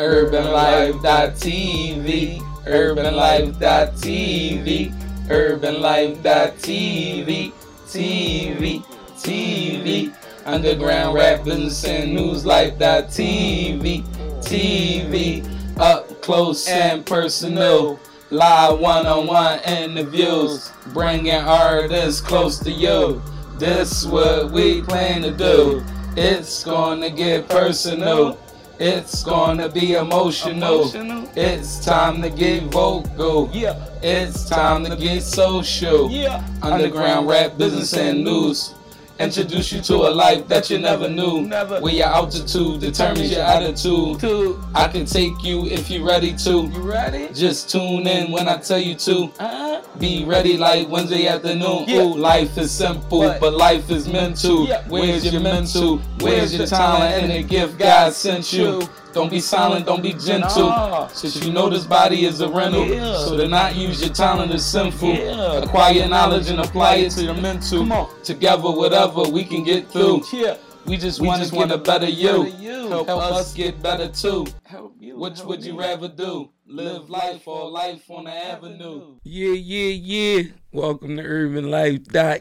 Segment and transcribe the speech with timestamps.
[0.00, 4.88] UrbanLife.tv, UrbanLife.tv,
[5.28, 7.52] UrbanLife.tv,
[7.86, 8.82] TV,
[9.18, 10.14] TV,
[10.46, 14.02] Underground Rap Business and News Life.tv,
[14.40, 15.44] TV,
[15.78, 18.00] up close and personal.
[18.30, 23.20] Live one-on-one interviews, bringing artists close to you.
[23.58, 25.84] This what we plan to do.
[26.16, 28.38] It's gonna get personal.
[28.82, 30.80] It's gonna be emotional.
[30.80, 31.28] Emotional.
[31.36, 33.50] It's time to get vocal.
[33.52, 33.74] Yeah.
[34.02, 36.10] It's time to get social.
[36.10, 36.42] Yeah.
[36.62, 38.74] Underground rap, business, and news.
[39.20, 41.42] Introduce you to a life that you never knew.
[41.42, 41.78] Never.
[41.80, 44.18] Where your altitude determines your attitude.
[44.18, 44.58] Two.
[44.74, 46.62] I can take you if you're ready to.
[46.62, 47.28] You ready?
[47.34, 49.30] Just tune in when I tell you to.
[49.38, 49.82] Uh-huh.
[49.98, 51.84] Be ready like Wednesday afternoon.
[51.86, 52.00] Yeah.
[52.02, 53.40] Ooh, life is simple, What?
[53.40, 54.66] but life is mental.
[54.66, 54.88] Yeah.
[54.88, 55.98] Where's your mental?
[56.20, 58.80] Where's your talent and the gift God sent you?
[59.12, 60.68] Don't be silent, don't be gentle.
[60.68, 61.08] Nah.
[61.08, 62.86] Since you know this body is a rental.
[62.86, 63.16] Yeah.
[63.18, 65.14] So to not use your talent is sinful.
[65.14, 65.62] Yeah.
[65.64, 67.80] Acquire knowledge and apply it to your mental.
[67.80, 68.22] Come on.
[68.22, 70.22] Together, whatever we can get through.
[70.32, 70.56] yeah.
[70.86, 72.44] We just We want just to get a wanna better you.
[72.44, 72.88] better you.
[72.88, 74.46] Help, Help us us get better too.
[74.64, 75.18] Help you.
[75.18, 75.78] Which help would you me.
[75.80, 76.50] rather do?
[76.66, 79.16] Live life or life on the avenue?
[79.24, 80.42] Yeah, yeah, yeah.
[80.72, 82.40] Welcome to Urban Life dot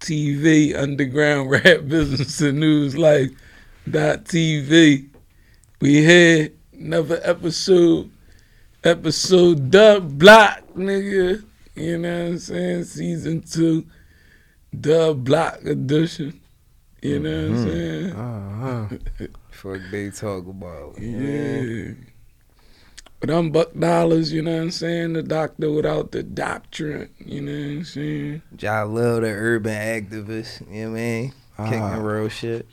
[0.00, 3.30] TV, Underground Rap Business and News Life
[3.88, 5.10] dot TV.
[5.80, 8.10] We here, another episode,
[8.82, 11.44] episode dub block, nigga.
[11.76, 12.84] You know what I'm saying?
[12.84, 13.86] Season two,
[14.78, 16.40] dub block edition.
[17.00, 18.12] You know what I'm saying?
[18.12, 19.26] Uh-huh.
[19.50, 20.98] Fuck they talk about.
[21.00, 21.92] Yeah.
[23.20, 25.12] But I'm Buck Dollars, you know what I'm saying?
[25.14, 28.42] The doctor without the doctrine, you know what I'm saying?
[28.64, 30.60] I love the urban activist.
[30.72, 31.32] You know what I mean?
[31.56, 31.96] Kicking Ah.
[32.00, 32.66] real shit.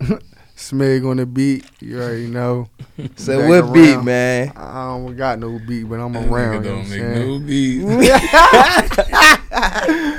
[0.58, 2.68] Smeg on the beat, you already know.
[3.14, 4.52] So Back what beat, man?
[4.56, 6.64] I don't got no beat, but I'm That around.
[6.64, 7.28] nigga you know don't I'm make saying?
[7.28, 7.38] no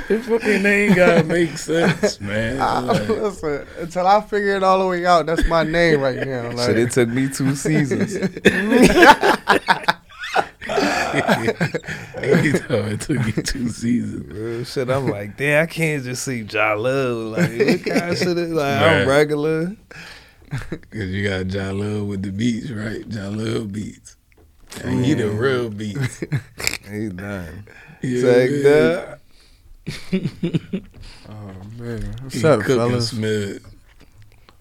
[0.08, 2.58] His fucking name gotta make sense, man.
[2.58, 6.26] I- Like, listen, until I figure it all the way out, that's my name right
[6.26, 6.50] now.
[6.52, 8.14] Like, Shit, it took me two seasons.
[8.14, 8.20] he
[12.52, 14.26] told it took me two seasons.
[14.32, 14.88] real shit.
[14.90, 17.36] I'm like, damn, I can't just see Ja Love.
[17.38, 18.80] Like, what kind of shit is like?
[18.80, 19.02] Right.
[19.02, 19.76] I'm regular.
[20.90, 23.08] Cause you got John Love with the beats, right?
[23.08, 24.16] John Love beats.
[24.82, 26.24] And he the real beats.
[26.90, 27.68] He done.
[28.02, 29.20] Yeah, Take that.
[31.28, 33.10] oh man, what's He up, fellas?
[33.10, 33.64] Smith.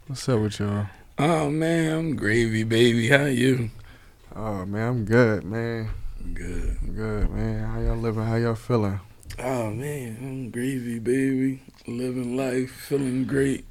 [0.05, 0.85] What's up with y'all?
[1.17, 3.09] Oh man, I'm gravy baby.
[3.09, 3.71] How you?
[4.35, 5.89] Oh man, I'm good, man.
[6.35, 6.77] Good.
[6.81, 7.65] I'm good, man.
[7.65, 8.25] How y'all living?
[8.25, 8.99] How y'all feeling?
[9.39, 11.61] Oh man, I'm gravy baby.
[11.87, 13.65] Living life, feeling great.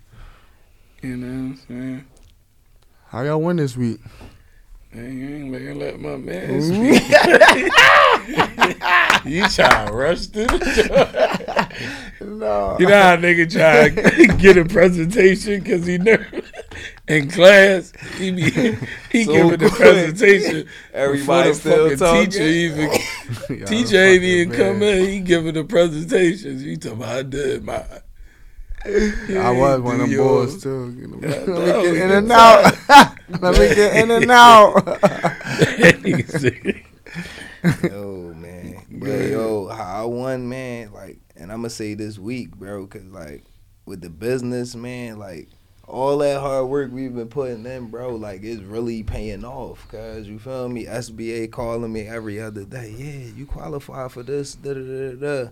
[1.03, 2.05] You know what I'm saying?
[3.09, 4.01] How y'all win this week?
[4.93, 6.63] Man, you ain't letting let my man
[9.27, 10.51] you try to rush this?
[12.21, 12.77] No.
[12.81, 16.45] You know how nigga try to get a presentation because he nervous
[17.07, 17.93] in class.
[18.17, 18.43] He be
[19.11, 20.67] he So giving the presentation.
[20.93, 22.31] Everybody still the talking.
[22.31, 22.91] teacher even
[23.67, 25.09] teacher ain't even come in.
[25.09, 26.63] He giving the presentations.
[26.63, 27.85] He talking about I did my.
[28.89, 30.95] I was one of them boys too.
[30.99, 32.79] You know, Let me get in and out.
[33.41, 34.75] Let me get in and out.
[37.83, 38.83] yo, man.
[38.91, 40.93] But yo, how I won, man.
[40.93, 43.45] Like, and I'm gonna say this week, bro, cause like
[43.85, 45.49] with the business, man, like
[45.87, 49.87] all that hard work we've been putting in, bro, like it's really paying off.
[49.89, 50.87] Cause you feel me?
[50.87, 52.95] SBA calling me every other day.
[52.97, 54.55] Yeah, you qualify for this.
[54.55, 55.13] Da da da
[55.45, 55.51] da.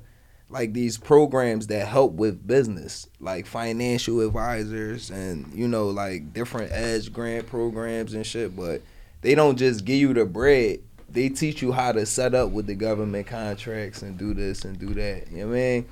[0.48, 6.70] Like these programs that help with business, like financial advisors and you know like different
[6.72, 8.54] edge grant programs and shit.
[8.54, 8.82] But
[9.22, 12.66] they don't just give you the bread they teach you how to set up with
[12.66, 15.30] the government contracts and do this and do that.
[15.30, 15.88] You know what I mean?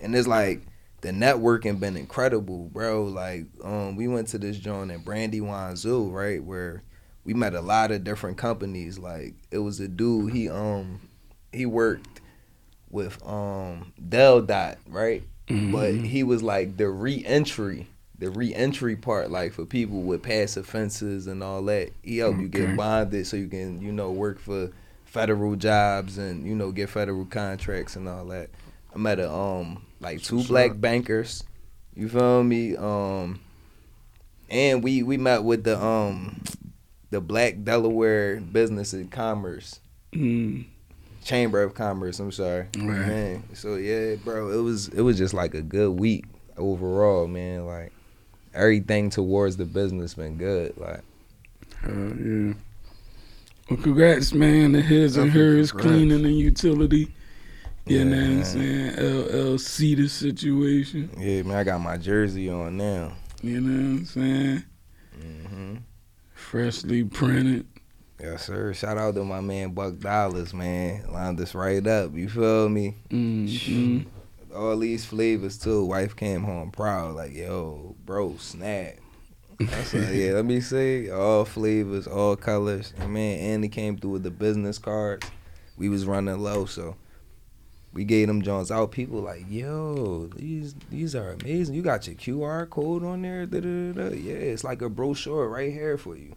[0.00, 0.62] And it's like
[1.00, 3.04] the networking been incredible, bro.
[3.04, 6.82] Like, um, we went to this joint in Brandywine Zoo, right, where
[7.24, 8.98] we met a lot of different companies.
[8.98, 11.00] Like, it was a dude, he um
[11.52, 12.15] he worked
[12.90, 15.22] with um DelDOT, right?
[15.48, 17.86] But he was like the re-entry,
[18.18, 21.92] the re-entry part, like for people with past offenses and all that.
[22.02, 24.70] He helped you get bonded so you can, you know, work for
[25.04, 28.50] federal jobs and you know get federal contracts and all that.
[28.94, 31.44] I met a um like two What's black bankers.
[31.94, 32.76] You feel me?
[32.76, 33.40] Um,
[34.50, 36.40] and we we met with the um
[37.10, 39.80] the Black Delaware Business and Commerce
[40.12, 40.66] Mm.
[41.26, 42.20] Chamber of Commerce.
[42.20, 42.84] I'm sorry, Right.
[43.06, 43.42] man.
[43.54, 46.24] So yeah, bro, it was it was just like a good week
[46.56, 47.66] overall, man.
[47.66, 47.92] Like
[48.54, 50.76] everything towards the business been good.
[50.78, 51.00] Like
[51.84, 52.52] Uh, yeah.
[53.68, 57.12] Well, congrats, man, to his and hers cleaning and utility.
[57.86, 58.90] You yeah, know what I'm saying?
[58.92, 61.10] LLC the situation.
[61.18, 63.12] Yeah, man, I got my jersey on now.
[63.42, 64.64] You know what I'm saying?
[65.20, 65.74] Mm-hmm.
[66.34, 67.66] Freshly printed.
[68.18, 68.72] Yes, sir.
[68.72, 71.04] Shout out to my man Buck Dollars, man.
[71.12, 72.14] Lined us right up.
[72.14, 72.96] You feel me?
[73.10, 74.08] Mm-hmm.
[74.56, 75.84] All these flavors too.
[75.84, 78.94] Wife came home proud, like, yo, bro, snap.
[79.58, 81.10] That's like, yeah, let me see.
[81.10, 82.94] All flavors, all colors.
[82.98, 85.26] And man, Andy came through with the business cards.
[85.76, 86.96] We was running low, so
[87.92, 88.92] we gave them Jones out.
[88.92, 91.74] People like, yo, these these are amazing.
[91.74, 93.44] You got your QR code on there.
[93.44, 94.14] Da, da, da.
[94.14, 96.34] Yeah, it's like a brochure right here for you.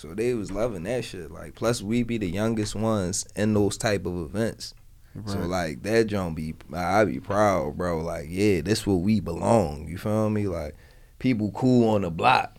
[0.00, 1.30] So they was loving that shit.
[1.30, 4.72] Like, plus we be the youngest ones in those type of events.
[5.14, 5.28] Right.
[5.28, 7.98] So like that John be, I be proud, bro.
[8.00, 9.86] Like, yeah, this where we belong.
[9.88, 10.46] You feel me?
[10.46, 10.74] Like,
[11.18, 12.56] people cool on the block.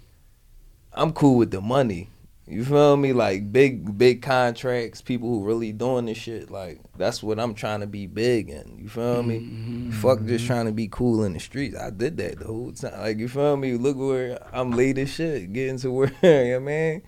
[0.93, 2.11] I'm cool with the money.
[2.45, 3.11] You feel me?
[3.11, 6.51] Like big, big contracts, people who really doing this shit.
[6.51, 8.77] Like that's what I'm trying to be big in.
[8.77, 9.39] You feel me?
[9.39, 9.91] Mm-hmm.
[9.91, 11.77] Fuck just trying to be cool in the streets.
[11.77, 12.99] I did that the whole time.
[12.99, 13.77] Like you feel me?
[13.77, 17.01] Look where I'm late as shit, getting to where, you know what I man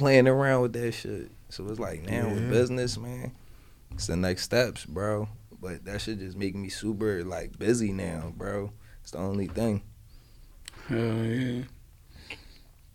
[0.00, 1.30] playing around with that shit.
[1.50, 2.32] So it's like now yeah.
[2.32, 3.32] with business, man,
[3.92, 5.28] it's the next steps, bro.
[5.60, 8.72] But that should just make me super like busy now, bro.
[9.02, 9.82] It's the only thing.
[10.88, 11.64] Hell yeah.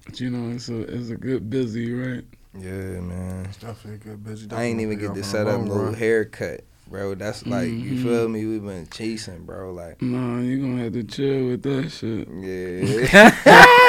[0.03, 2.23] But you know, it's a it's a good busy, right?
[2.57, 3.45] Yeah, man.
[3.45, 4.47] It's definitely a good busy.
[4.51, 7.15] I ain't even get to set up no haircut, bro.
[7.15, 7.95] That's like mm-hmm.
[7.95, 8.45] you feel me.
[8.45, 9.73] We've been chasing, bro.
[9.73, 12.27] Like, nah, you gonna have to chill with that shit.
[12.29, 13.31] Yeah.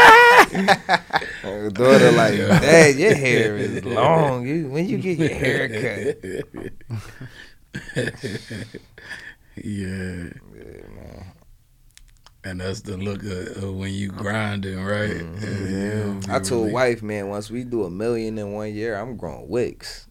[1.70, 4.46] daughter like, Dad, your hair is long.
[4.46, 6.24] You when you get your hair cut.
[9.56, 10.28] yeah.
[10.54, 11.32] Yeah, man.
[12.44, 15.10] And that's the look of, of when you grinding, right?
[15.10, 16.26] Mm-hmm.
[16.28, 16.36] Yeah.
[16.36, 20.06] I told wife, man, once we do a million in one year, I'm growing wicks.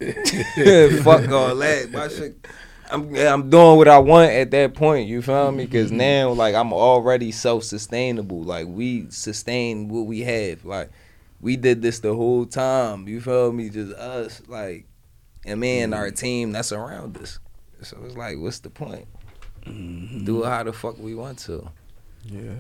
[1.04, 1.90] Fuck all that.
[1.94, 2.46] My shit
[2.92, 5.08] I'm I'm doing what I want at that point.
[5.08, 5.66] You feel me?
[5.66, 5.98] Because mm-hmm.
[5.98, 8.44] now, like, I'm already self sustainable.
[8.44, 10.66] Like, we sustain what we have.
[10.66, 10.90] Like,
[11.42, 13.08] we did this the whole time.
[13.08, 13.70] You feel me?
[13.70, 14.86] Just us, like,
[15.46, 16.16] and me and our mm-hmm.
[16.16, 17.40] team that's around us.
[17.82, 19.08] So it's like, what's the point?
[19.66, 20.26] Mm-hmm.
[20.26, 21.70] Do it how the fuck we want to.
[22.24, 22.54] Yeah.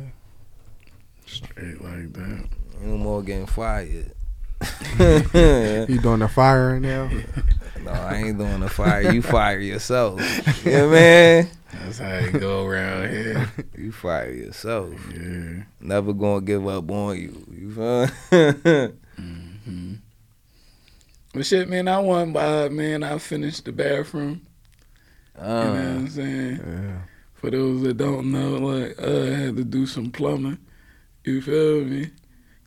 [1.26, 2.48] Straight like that.
[2.82, 4.12] No more getting fired.
[5.00, 7.12] you doing the firing right now?
[7.84, 9.12] No, I ain't doing the fire.
[9.12, 10.22] You fire yourself.
[10.66, 11.50] Yeah, man.
[11.72, 13.52] That's how you go around here.
[13.78, 14.94] You fire yourself.
[15.14, 15.64] Yeah.
[15.80, 17.46] Never gonna give up on you.
[17.52, 18.08] You feel?
[19.20, 19.94] mm-hmm.
[21.34, 23.04] But shit, man, I won by man.
[23.04, 24.48] I finished the bathroom.
[25.38, 26.56] Uh, you know what I'm saying?
[26.66, 26.98] Yeah.
[27.34, 30.58] For those that don't know, like uh, I had to do some plumbing.
[31.24, 32.10] You feel me?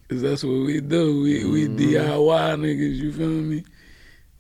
[0.09, 1.23] Cause that's what we do.
[1.23, 1.53] We mm-hmm.
[1.53, 2.97] we DIY niggas.
[2.97, 3.65] You feel me?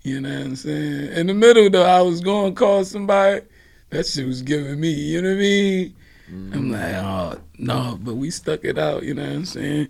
[0.02, 1.12] You know what I'm saying?
[1.12, 3.42] In the middle though, I was going to call somebody.
[3.90, 5.96] That shit was giving me, you know what I mean?
[6.30, 6.52] Mm-hmm.
[6.52, 9.88] I'm like, oh no, but we stuck it out, you know what I'm saying?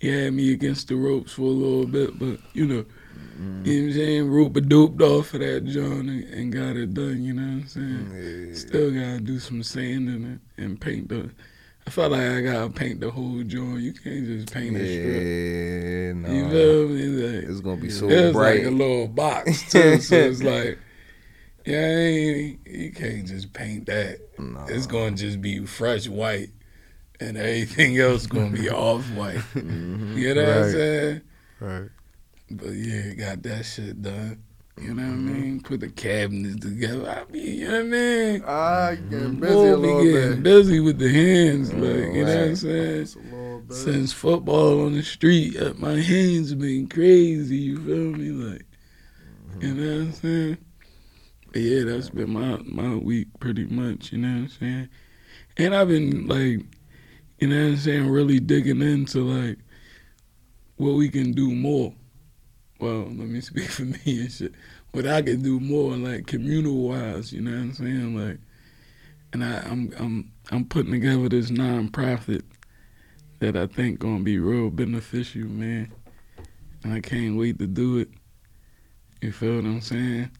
[0.00, 3.64] He had me against the ropes for a little bit, but you know, mm-hmm.
[3.66, 4.30] you know what I'm saying?
[4.30, 7.62] Rope a doped off of that joint and, and, got it done, you know what
[7.62, 8.48] I'm saying?
[8.48, 8.54] Yeah.
[8.54, 11.30] Still gotta do some sanding and, and paint the
[11.86, 13.80] I felt like I gotta paint the whole joint.
[13.80, 15.22] You can't just paint a strip.
[15.22, 16.34] Yeah, no.
[16.34, 17.06] You feel me?
[17.06, 18.58] Like, it's gonna be so it's bright.
[18.58, 20.78] like a little box too, so it's like,
[21.64, 24.18] yeah, you can't just paint that.
[24.38, 24.66] No.
[24.68, 26.50] It's gonna just be fresh white,
[27.20, 29.36] and everything else gonna be off white.
[29.54, 30.18] Mm-hmm.
[30.18, 30.48] You know right.
[30.48, 31.20] what I'm saying?
[31.60, 31.90] Right.
[32.50, 34.42] But yeah, got that shit done.
[34.78, 35.42] You know what I mm-hmm.
[35.42, 35.60] mean?
[35.62, 37.08] Put the cabinets together.
[37.08, 38.44] I be, you know what I mean?
[38.44, 40.42] I get busy a little getting bit.
[40.42, 43.06] busy with the hands, like you know what I'm saying.
[43.70, 47.56] Since football on the street, uh, my hands been crazy.
[47.56, 48.30] You feel me?
[48.30, 48.66] Like,
[49.48, 49.62] mm-hmm.
[49.62, 50.58] you know what I'm saying?
[51.52, 54.12] But yeah, that's been my my week pretty much.
[54.12, 54.88] You know what I'm saying?
[55.56, 56.66] And I've been like,
[57.38, 59.58] you know what I'm saying, really digging into like
[60.76, 61.94] what we can do more
[62.78, 64.54] well, let me speak for me and shit.
[64.92, 68.16] But I can do more like communal wise, you know what I'm saying?
[68.16, 68.38] Like
[69.32, 72.42] and I, I'm I'm I'm putting together this nonprofit
[73.40, 75.92] that I think gonna be real beneficial, man.
[76.82, 78.08] And I can't wait to do it.
[79.20, 80.30] You feel what I'm saying?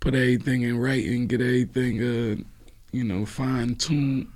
[0.00, 2.36] Put everything in writing, get everything uh,
[2.92, 4.28] you know, fine tuned.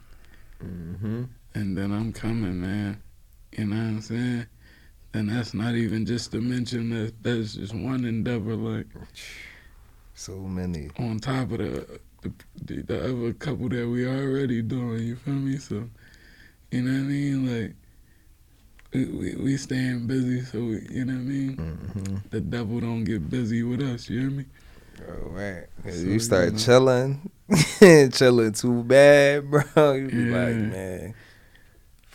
[0.60, 1.24] Mm-hmm.
[1.54, 3.00] And then I'm coming, man.
[3.56, 4.46] You know what I'm saying?
[5.14, 8.54] And that's not even just to mention that that's just one endeavor.
[8.54, 8.86] Like
[10.14, 12.00] so many on top of the
[12.64, 15.02] the, the other couple that we already doing.
[15.02, 15.56] You feel me?
[15.58, 15.88] So
[16.70, 17.64] you know what I mean?
[17.64, 17.74] Like
[18.92, 21.56] we, we, we staying busy, so we, you know what I mean.
[21.56, 22.16] Mm-hmm.
[22.30, 24.08] The devil don't get busy with us.
[24.08, 24.44] You hear me?
[24.98, 25.64] Bro, right.
[25.84, 26.58] So, you you start know.
[26.58, 27.30] chilling,
[28.12, 29.92] chilling too bad, bro.
[29.94, 31.14] You be like, man,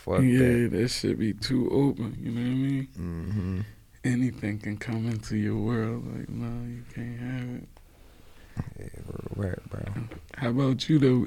[0.08, 0.70] fuck yeah, that.
[0.72, 2.16] that should be too open.
[2.20, 2.88] You know what I mean?
[2.98, 3.60] Mm-hmm.
[4.04, 6.06] Anything can come into your world.
[6.06, 7.68] Like, no, you can't have it.
[8.78, 8.88] Yeah,
[9.36, 9.82] rap, bro.
[10.36, 11.26] How about you though?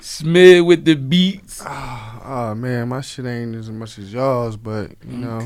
[0.00, 1.62] Smid with the beats.
[1.66, 5.38] Oh man, my shit ain't as much as y'all's, but you know,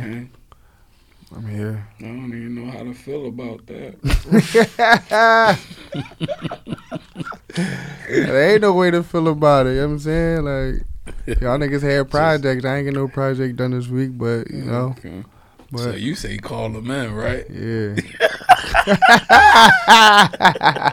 [1.35, 1.89] I'm here.
[1.99, 5.59] I don't even know how to feel about that.
[8.09, 9.71] there ain't no way to feel about it.
[9.71, 10.45] You know what I'm saying?
[10.45, 10.87] Like
[11.27, 12.65] y'all niggas had projects.
[12.65, 15.23] I ain't get no project done this week, but you mm, know, Okay.
[15.71, 17.45] but so you say call them in, right?
[17.51, 17.95] yeah.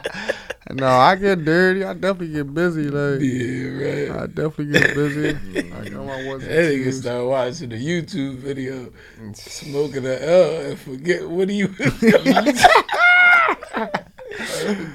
[0.71, 1.83] no, I get dirty.
[1.83, 2.89] I definitely get busy.
[2.89, 5.29] Like Yeah, I definitely get busy.
[5.73, 6.99] I got my ones That and nigga twos.
[7.01, 9.35] start watching the YouTube video, mm.
[9.35, 11.73] smoking the L, and forget what do you.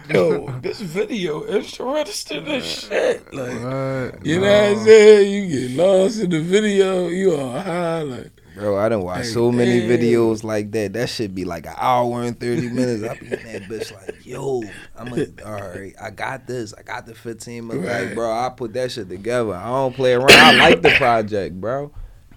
[0.08, 3.34] Yo, this video interesting as shit.
[3.34, 4.26] Like, What?
[4.26, 4.70] you know No.
[4.70, 5.32] what I'm saying?
[5.32, 8.30] You get lost in the video, you on high, like.
[8.54, 9.90] Bro, I done watched Hey, so many damn.
[9.90, 10.92] videos like that.
[10.92, 13.02] That should be like an hour and 30 minutes.
[13.02, 14.62] I be in that bitch like, yo,
[14.96, 16.72] I'm all right, I got this.
[16.72, 17.88] I got the 15 minutes.
[17.88, 18.06] Right.
[18.06, 19.54] Like, bro, I put that shit together.
[19.54, 20.30] I don't play around.
[20.30, 21.90] I like the project, bro.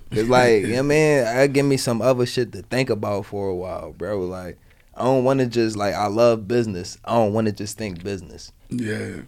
[0.09, 3.55] It's like, yeah, man, I give me some other shit to think about for a
[3.55, 4.21] while, bro.
[4.21, 4.57] Like,
[4.97, 6.97] I don't want to just, like, I love business.
[7.05, 8.51] I don't want to just think business.
[8.69, 9.21] Yeah,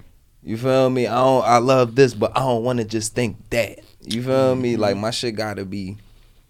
[0.44, 1.08] You feel me?
[1.08, 1.46] I don't.
[1.46, 3.80] I love this, but I don't want to just think that.
[4.06, 4.74] You feel me?
[4.74, 4.82] Mm-hmm.
[4.82, 5.98] Like my shit gotta be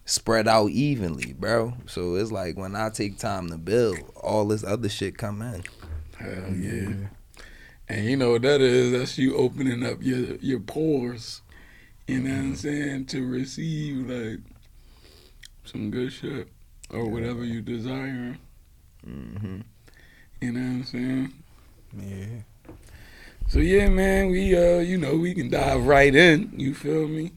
[0.05, 1.73] spread out evenly, bro.
[1.85, 5.63] So it's like when I take time to build, all this other shit come in.
[6.17, 7.07] hell yeah.
[7.87, 8.91] And you know what that is?
[8.91, 11.41] That's you opening up your your pores.
[12.07, 12.55] You know what I'm mm-hmm.
[12.55, 13.05] saying?
[13.07, 14.39] To receive like
[15.63, 16.49] some good shit
[16.89, 18.37] or whatever you desire.
[19.07, 19.61] Mm-hmm.
[20.41, 21.33] You know what I'm saying?
[21.97, 22.73] Yeah.
[23.47, 26.53] So yeah, man, we uh, you know, we can dive right in.
[26.55, 27.31] You feel me?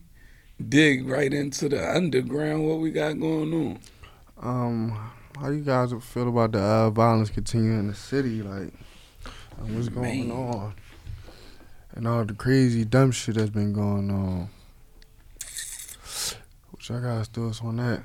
[0.69, 2.69] Dig right into the underground.
[2.69, 3.79] What we got going on?
[4.41, 8.43] Um, how you guys feel about the uh, violence continuing in the city?
[8.43, 8.73] Like,
[9.27, 10.37] uh, what's going Man.
[10.37, 10.75] on?
[11.95, 14.51] And all the crazy dumb shit that's been going on.
[16.71, 18.03] What y'all guys thoughts on that?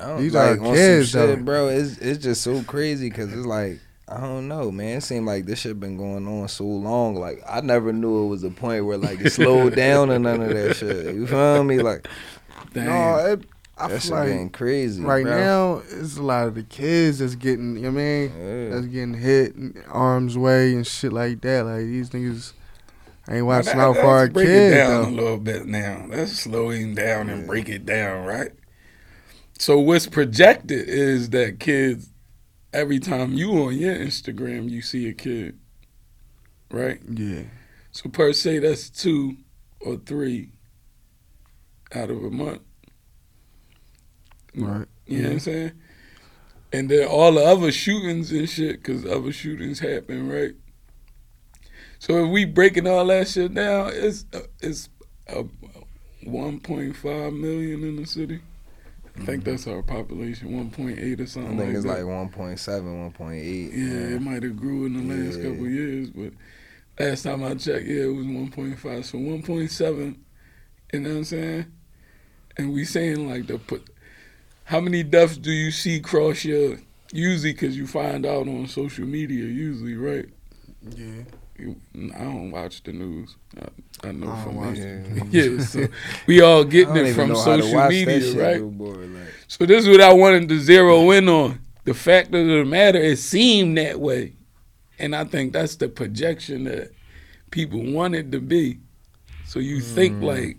[0.00, 1.36] I These like, are kids, shit, though.
[1.36, 1.68] bro.
[1.68, 3.78] It's it's just so crazy because it's like
[4.08, 4.98] I don't know, man.
[4.98, 7.14] It seemed like this shit been going on so long.
[7.16, 10.42] Like I never knew it was a point where like it slowed down or none
[10.42, 11.14] of that shit.
[11.14, 11.78] You feel me?
[11.80, 12.08] Like
[12.72, 12.86] Damn.
[12.86, 13.44] No, it,
[13.78, 15.38] I that shit feel like getting crazy right bro.
[15.38, 17.76] now it's a lot of the kids that's getting.
[17.76, 18.32] You know what I mean?
[18.38, 18.68] Yeah.
[18.74, 21.64] That's getting hit in arms way and shit like that.
[21.64, 22.52] Like these niggas
[23.30, 25.08] ain't watching Now, out that- for our let's break kids it down though.
[25.08, 26.04] a little bit now.
[26.08, 28.50] Let's slow him down and break it down, right?
[29.60, 32.08] So what's projected is that kids,
[32.72, 35.58] every time you on your Instagram, you see a kid,
[36.70, 36.98] right?
[37.06, 37.42] Yeah.
[37.92, 39.36] So per se, that's two
[39.80, 40.52] or three
[41.94, 42.62] out of a month.
[44.54, 44.88] Right.
[45.06, 45.72] You know what I'm saying?
[46.72, 50.54] And then all the other shootings and shit, because other shootings happen, right?
[51.98, 54.88] So if we breaking all that shit down, it's uh, it's
[55.28, 55.42] uh,
[56.24, 58.40] 1.5 million in the city.
[59.16, 61.52] I think that's our population, 1.8 or something.
[61.52, 62.04] I think like it's that.
[62.04, 63.72] like 1.7, 1.8.
[63.72, 65.44] Yeah, it might have grew in the last Yeah.
[65.50, 66.32] couple of years, but
[66.98, 69.04] last time I checked, yeah, it was 1.5.
[69.04, 70.16] So 1.7,
[70.92, 71.66] you know what I'm saying?
[72.56, 73.88] And we saying like the put,
[74.64, 76.78] how many deaths do you see cross your,
[77.12, 80.28] usually because you find out on social media, usually, right?
[80.96, 81.22] Yeah.
[82.14, 83.36] I don't watch the news.
[83.56, 84.78] I, I know I from watch.
[85.30, 85.58] Yeah.
[85.60, 85.86] So
[86.26, 88.60] we all getting it from know how to social media, shit, right?
[88.60, 89.34] boy, like.
[89.48, 91.60] So this is what I wanted to zero in on.
[91.84, 94.34] The fact of the matter, it seemed that way.
[94.98, 96.92] And I think that's the projection that
[97.50, 98.78] people want it to be.
[99.46, 100.24] So you think mm.
[100.24, 100.58] like,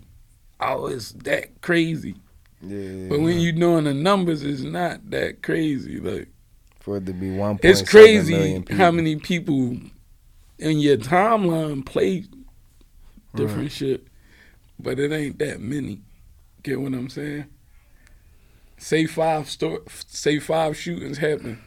[0.60, 2.16] oh, it's that crazy.
[2.60, 5.98] Yeah, But when you doing the numbers, it's not that crazy.
[5.98, 6.28] Like
[6.82, 9.76] for it to be 1.7 it's crazy how many people
[10.58, 12.24] in your timeline play
[13.34, 14.06] different shit,
[14.78, 16.02] but it ain't that many.
[16.62, 17.46] Get what I'm saying?
[18.78, 21.62] Say five sto- say five shootings happen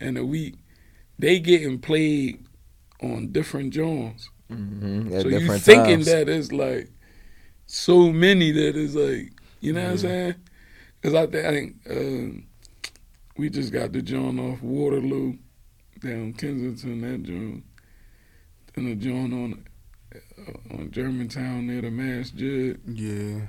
[0.00, 0.56] in a week,
[1.18, 2.44] they getting played
[3.02, 4.30] on different joints.
[4.50, 6.06] Mhm, so you thinking times.
[6.06, 6.90] that it's like
[7.66, 9.98] so many that it's like you know what I'm Mm-hmm.
[9.98, 10.34] saying?
[11.00, 12.46] Because I think um,
[13.36, 15.36] we just got the joint off Waterloo
[16.00, 17.64] down Kensington that joint,
[18.80, 19.64] and the joint on
[20.14, 22.80] uh, on Germantown near the Masjid.
[22.86, 23.46] Yeah.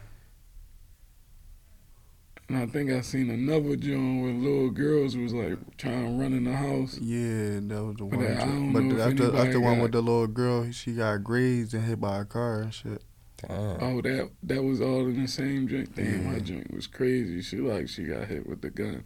[2.50, 6.33] And I think I seen another joint where little girls was like trying to run
[6.33, 6.97] in the house.
[6.97, 8.27] Yeah, that was the But one.
[8.27, 10.69] I don't but know if that's the, that's the one got- with the little girl.
[10.71, 13.01] She got grazed and hit by a car and shit.
[13.38, 13.77] Damn.
[13.81, 15.95] Oh, that that was all in the same joint.
[15.95, 16.39] Damn, my Yeah.
[16.39, 17.41] joint was crazy.
[17.41, 19.05] She like she got hit with the gun.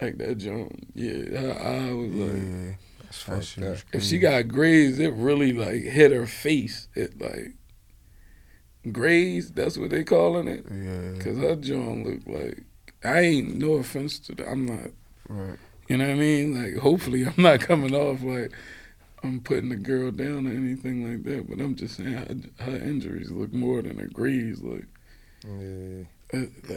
[0.00, 1.40] Like that joint, yeah.
[1.40, 2.72] I, eye was like, Yeah,
[3.06, 3.78] That's that fucked shit up.
[3.92, 6.88] if she got grazed, it really like hit her face.
[6.94, 7.54] It like
[8.92, 9.54] grazed.
[9.56, 10.64] That's what they calling it.
[10.70, 12.62] yeah, Cause her joint looked like
[13.04, 14.48] I ain't no offense to that.
[14.48, 14.90] I'm not.
[15.28, 15.58] right.
[15.88, 16.62] You know what I mean?
[16.62, 18.52] Like hopefully I'm not coming off like
[19.22, 21.48] I'm putting the girl down or anything like that.
[21.48, 24.60] But I'm just saying her, her injuries look more than a graze.
[24.62, 24.86] Like.
[25.44, 26.04] Yeah.
[26.34, 26.46] uh,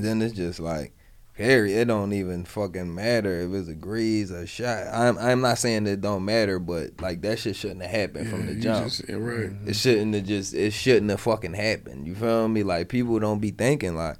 [0.00, 0.92] then it's just like,
[1.36, 4.86] Harry, it don't even fucking matter if it's a grease or shot.
[4.90, 8.46] I'm I'm not saying it don't matter, but like that shit shouldn't have happened from
[8.46, 8.86] the jump.
[8.86, 9.50] just- yeah, right.
[9.66, 12.06] It shouldn't have just it shouldn't have fucking happened.
[12.06, 12.62] You feel me?
[12.62, 14.16] Like people don't be thinking like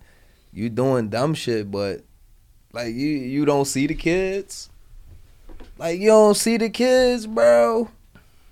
[0.52, 2.02] you doing dumb shit, but
[2.74, 4.68] like you you don't see the kids.
[5.78, 7.88] Like you don't see the kids, bro.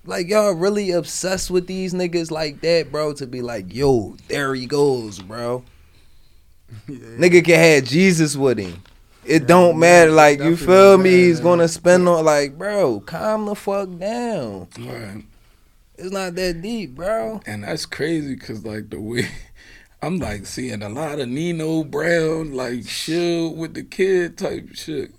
[0.05, 4.53] Like y'all really obsessed with these niggas like that, bro, to be like, yo, there
[4.55, 5.63] he goes, bro.
[6.87, 6.95] Yeah.
[7.17, 8.83] Nigga can have Jesus with him.
[9.25, 10.11] It Yeah, don't matter.
[10.11, 11.09] Like you feel me?
[11.09, 14.67] He's gonna spend on like, bro, calm the fuck down.
[14.79, 15.23] Right.
[15.97, 17.41] It's not that deep, bro.
[17.45, 19.29] And that's crazy because, like, the way
[20.01, 25.13] I'm like seeing a lot of Nino Brown, like, chill with the kid type shit.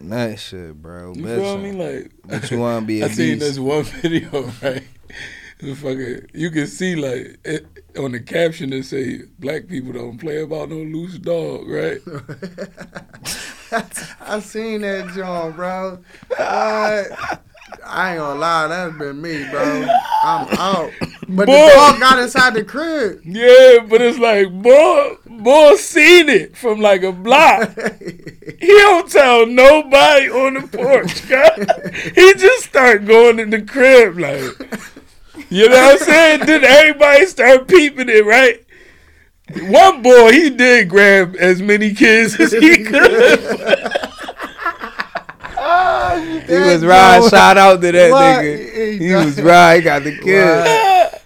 [0.00, 1.12] That shit, bro.
[1.14, 1.72] You Bitch, feel me?
[1.72, 4.82] Like, But you wanna be I seen this one video, right?
[5.60, 7.66] The fucking, you can see, like, it,
[7.98, 12.00] on the caption it say, black people don't play about no loose dog, right?
[14.20, 15.98] I seen that John, bro.
[17.86, 19.86] I ain't gonna lie, that's been me, bro.
[20.22, 20.92] I'm out.
[21.28, 21.54] But Boy.
[21.54, 23.20] the dog got inside the crib.
[23.24, 27.76] Yeah, but it's like, boy, boy seen it from like a block.
[28.60, 32.14] He don't tell nobody on the porch, God.
[32.14, 34.93] He just start going in the crib, like,
[35.54, 36.40] you know what I'm saying?
[36.46, 38.60] Then everybody start peeping it, right?
[39.70, 43.10] One boy, he did grab as many kids as he could.
[46.46, 47.22] He was right.
[47.30, 48.42] Shout out to that What?
[48.44, 48.98] nigga.
[48.98, 49.76] He He was right.
[49.76, 51.20] He got the kid.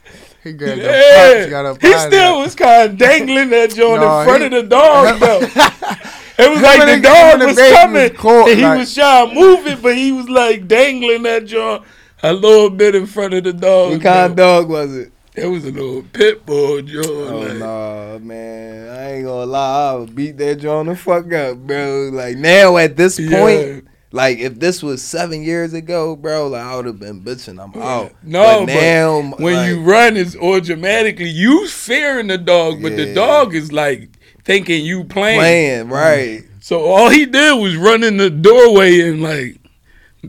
[0.44, 1.38] He got the Yeah.
[1.40, 4.52] pops, got He still was kind of dangling that joint No, in front he- of
[4.52, 5.40] the dog, though.
[6.40, 9.28] It was like the the- dog was coming, was caught, and he like- was trying
[9.28, 11.82] to move it, but he was like dangling that joint
[12.22, 13.92] a little bit in front of the dog.
[13.92, 15.12] What kind of dog was it?
[15.34, 17.06] It was a little pit bull joint.
[17.06, 18.88] Oh like, no, man!
[18.88, 19.90] I ain't gonna lie.
[19.90, 22.10] I would beat that joint the fuck up, bro.
[22.12, 23.38] Like now at this yeah.
[23.38, 27.62] point, like if this was seven years ago, bro, like I would have been bitching.
[27.62, 28.12] I'm out.
[28.24, 33.14] No, but but when like, you run, it's automatically you fearing the dog, but the
[33.14, 34.10] dog is like
[34.42, 35.38] thinking you playing.
[35.38, 39.60] playing right, So all he did was run in the doorway and like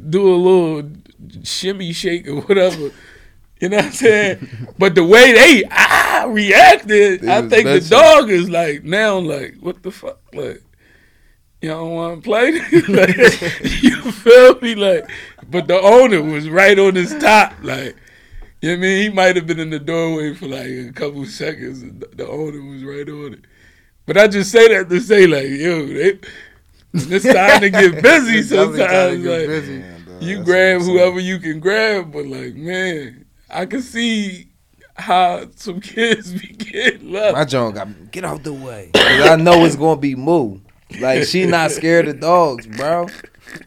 [0.09, 0.91] do a little
[1.43, 2.91] shimmy shake or whatever.
[3.61, 4.47] You know what I'm saying?
[4.77, 9.55] but the way they ah reacted, They I think the dog is like now like
[9.59, 10.63] what the fuck like.
[11.61, 12.51] You don't want to play?
[12.87, 13.17] like,
[13.83, 14.75] you feel me?
[14.75, 15.09] Like,
[15.51, 17.51] but the owner was right on his top.
[17.61, 17.97] Like,
[18.61, 19.01] you know what I mean?
[19.01, 21.81] He might have been in the doorway for like a couple seconds.
[21.81, 23.41] And the- owner was right on it.
[24.05, 26.19] But I just say that to say, like, yo, they,
[26.93, 29.23] it's time to get busy It's definitely time to sometimes.
[29.23, 29.83] get Like, busy.
[30.21, 34.49] You grab whoever you can grab, but like, man, I can see
[34.95, 37.33] how some kids be getting left.
[37.33, 40.59] My joint got get out the way because I know it's gonna be moo.
[40.99, 43.07] Like she not scared of dogs, bro.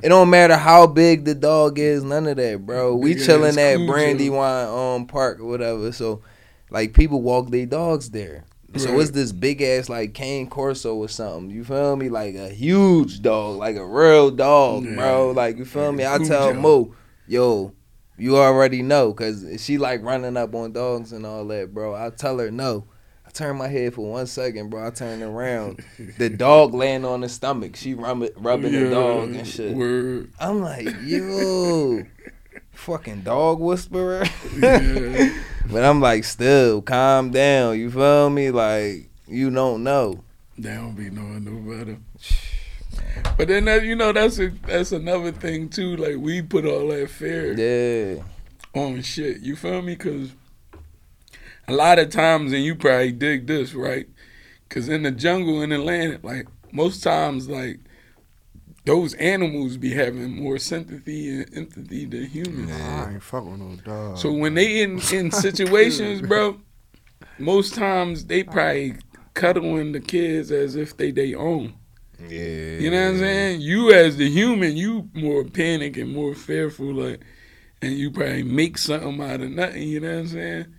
[0.02, 2.94] It don't matter how big the dog is, none of that, bro.
[2.94, 5.90] We Nigga, chilling at Brandywine um Park or whatever.
[5.92, 6.22] So,
[6.70, 8.44] like people walk their dogs there.
[8.76, 11.50] So it's this big ass like cane corso or something.
[11.50, 12.08] You feel me?
[12.08, 14.94] Like a huge dog, like a real dog, Yeah.
[14.94, 15.30] bro.
[15.32, 16.06] Like you feel me?
[16.06, 16.94] I tell Mo,
[17.26, 17.72] yo,
[18.16, 21.94] you already know, cause she like running up on dogs and all that, bro.
[21.94, 22.86] I tell her no.
[23.26, 24.86] I turn my head for one second, bro.
[24.86, 25.82] I turn around.
[26.18, 27.76] The dog laying on his stomach.
[27.76, 29.74] She rubbing, rubbing the dog and shit.
[29.76, 30.30] Word.
[30.40, 32.02] I'm like, yo,
[32.72, 34.24] fucking dog whisperer.
[34.58, 35.38] Yeah.
[35.70, 37.78] but I'm like, still, calm down.
[37.78, 38.50] You feel me?
[38.50, 40.22] Like, you don't know.
[40.58, 41.98] They don't be knowing no better.
[43.38, 45.96] But then that you know that's a that's another thing too.
[45.96, 48.22] Like we put all that fear Yeah.
[48.74, 49.40] on shit.
[49.40, 49.94] You feel me?
[49.94, 50.32] Because
[51.66, 54.06] a lot of times, and you probably dig this right?
[54.68, 57.80] Because in the jungle in the land, like most times, like
[58.84, 62.72] those animals be having more sympathy and empathy than humans.
[62.72, 64.18] I ain't fuck with no dog.
[64.18, 66.60] So when they in in situations, bro,
[67.38, 68.96] most times they probably
[69.34, 71.74] cuddling the kids as if they they own.
[72.28, 72.78] Yeah.
[72.78, 73.60] You know what I'm saying?
[73.62, 77.20] You as the human, you more panic and more fearful, like,
[77.80, 79.82] and you probably make something out of nothing.
[79.82, 80.74] You know what I'm saying?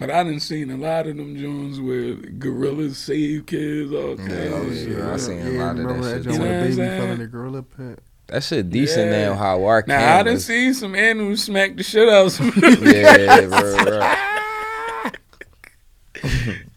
[0.00, 4.16] But I done seen a lot of them joints where gorillas save kids, all oh,
[4.16, 4.88] kinds Yeah, of oh, shit.
[4.88, 6.32] yeah, I seen a lot of that remember shit, joint too.
[6.32, 7.18] You know the baby what I'm fell in saying?
[7.18, 7.98] the gorilla pit.
[8.28, 9.28] That shit decent Yeah.
[9.28, 9.34] now.
[9.34, 10.46] How our Now I done cameras.
[10.46, 12.50] seen some animals smack the shit out of some.
[12.56, 14.14] Yeah, bro, bro.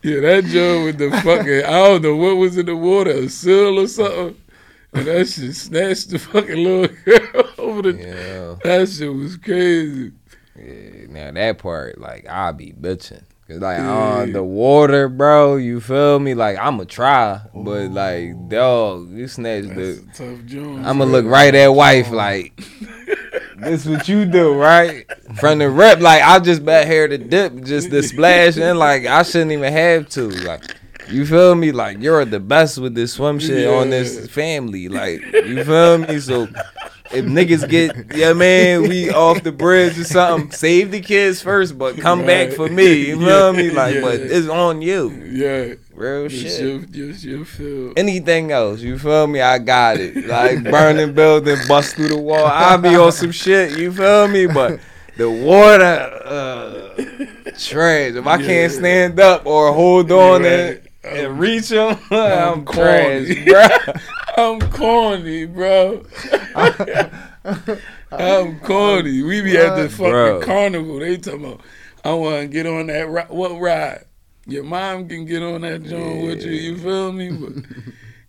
[0.04, 3.30] Yeah, that joint with the fucking I don't know what was in the water, a
[3.30, 4.36] seal or something.
[4.94, 8.56] And that shit snatched the fucking little girl over the Yeah.
[8.64, 10.12] That shit was crazy.
[10.58, 13.24] Yeah, now that part, like, I'll be bitching.
[13.48, 13.92] Cause like uh, Yeah.
[14.22, 16.34] on the water, bro, you feel me?
[16.34, 20.08] Like I'ma try, but like dog, you snatch That's the.
[20.16, 20.86] tough joint.
[20.86, 22.56] I'ma look right at wife like,
[23.58, 25.06] this what you do, right?
[25.36, 29.06] From the rep, like I just bet here to dip, just the splash, and like
[29.06, 30.64] I shouldn't even have to, like.
[31.12, 31.74] You feel me?
[31.74, 34.88] Like you're the best with this swim shit on this family.
[34.88, 36.18] Like you feel me?
[36.22, 36.48] So
[37.14, 41.78] if niggas get yeah man, we off the bridge or something, save the kids first,
[41.78, 43.08] but come back for me.
[43.08, 43.70] You feel me?
[43.72, 44.02] Like, Yeah.
[44.02, 45.10] but it's on you.
[45.12, 45.76] Yeah.
[45.94, 46.66] Real Just shit.
[46.68, 47.94] your, just your feel.
[47.96, 49.42] Anything else, you feel me?
[49.42, 50.26] I got it.
[50.26, 52.46] Like burning building, bust through the wall.
[52.46, 54.48] I'll be on some shit, you feel me?
[54.48, 54.80] But
[55.18, 55.84] the water,
[56.26, 56.96] uh,
[57.60, 58.14] trash.
[58.16, 58.46] If I Yeah.
[58.48, 60.52] can't stand up or hold on Right.
[60.52, 63.94] and, and reach them, I'm I'm trash, bro.
[64.38, 66.04] I'm corny, bro.
[68.12, 69.22] I'm corny.
[69.24, 70.42] We be at the fucking Bro.
[70.42, 71.00] carnival.
[71.00, 71.62] They talking about,
[72.04, 73.30] I want to get on that.
[73.30, 74.06] What ride?
[74.46, 76.52] Your mom can get on that joint with you.
[76.52, 77.30] You feel me?
[77.32, 77.54] But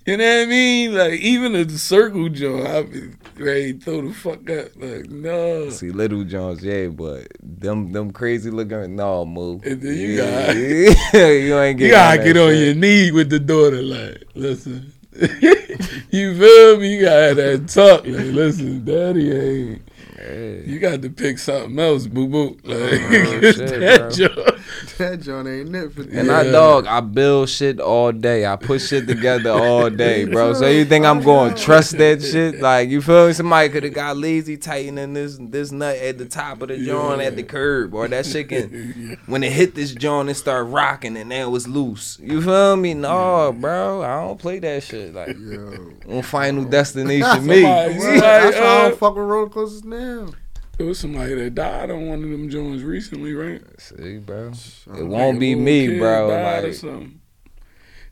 [0.06, 0.94] you know what I mean?
[0.94, 4.68] Like even a circle joint, I be ready to throw the fuck up.
[4.76, 5.70] Like no.
[5.70, 9.64] See, little Jones, yeah, but them them crazy looking, no, move.
[9.66, 10.56] You yeah, got-
[11.14, 14.92] you ain't get You gotta get on your knee with the daughter, like, listen.
[16.10, 16.94] you feel me?
[16.96, 19.82] You gotta have that talk, like, listen, daddy ain't.
[20.18, 20.50] Yeah.
[20.64, 22.56] You got to pick something else, boo boo.
[22.64, 24.10] Like, Oh, shit, that bro.
[24.10, 24.53] joint.
[24.98, 28.46] That joint ain't it for And I dog, I build shit all day.
[28.46, 30.52] I put shit together all day, bro.
[30.54, 32.60] So you think I'm going to trust that shit?
[32.60, 33.32] Like you feel me?
[33.32, 37.20] Somebody could have got lazy tightening this this nut at the top of the joint
[37.22, 41.16] at the curb, or that shit can when it hit this joint it start rocking
[41.16, 42.18] and then it was loose.
[42.20, 42.94] You feel me?
[42.94, 45.12] No, bro, I don't play that shit.
[45.12, 45.92] Like Yo.
[46.08, 47.62] on Final Destination, me.
[47.62, 50.28] Somebody- that's why I uh, don't fuck with roller coasters now.
[50.76, 53.62] There was somebody that died on one of them joints recently, right?
[53.78, 56.28] See, bro, it Like won't be me, kid bro.
[56.30, 57.20] died or Like something.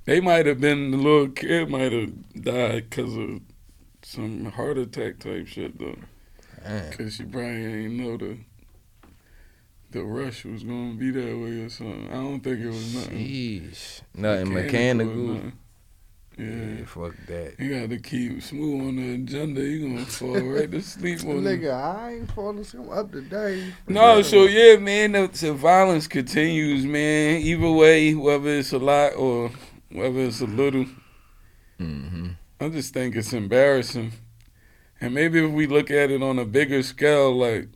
[0.05, 3.41] They might have been the little kid might have died because of
[4.03, 5.97] some heart attack type shit though.
[6.91, 8.39] Because she probably ain't know the
[9.91, 12.09] the rush was gonna be that way or something.
[12.11, 14.01] I don't think it was nothing Sheesh.
[14.15, 15.53] Nothing or mechanical.
[16.39, 16.47] Yeah.
[16.47, 17.55] Yeah, fuck that.
[17.59, 19.63] You got to keep smooth on the agenda.
[19.63, 21.61] You gonna fall right to sleep on it.
[21.61, 22.85] Nigga, I ain't falling asleep.
[22.91, 23.73] I'm up today.
[23.87, 27.41] No, so yeah, man, the, the violence continues, man.
[27.43, 29.51] Either way, whether it's a lot or
[29.91, 30.87] whether it's a little,
[31.83, 32.29] Mm-hmm.
[32.61, 34.13] I just think it's embarrassing.
[35.01, 37.69] And maybe if we look at it on a bigger scale, like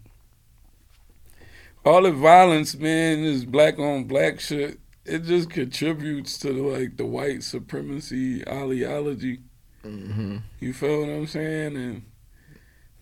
[1.84, 4.78] all the violence, man, is black on black shit.
[5.06, 9.40] It just contributes to like the white supremacy ideology.
[9.84, 10.38] Mm-hmm.
[10.60, 11.76] You feel what I'm saying?
[11.76, 12.02] And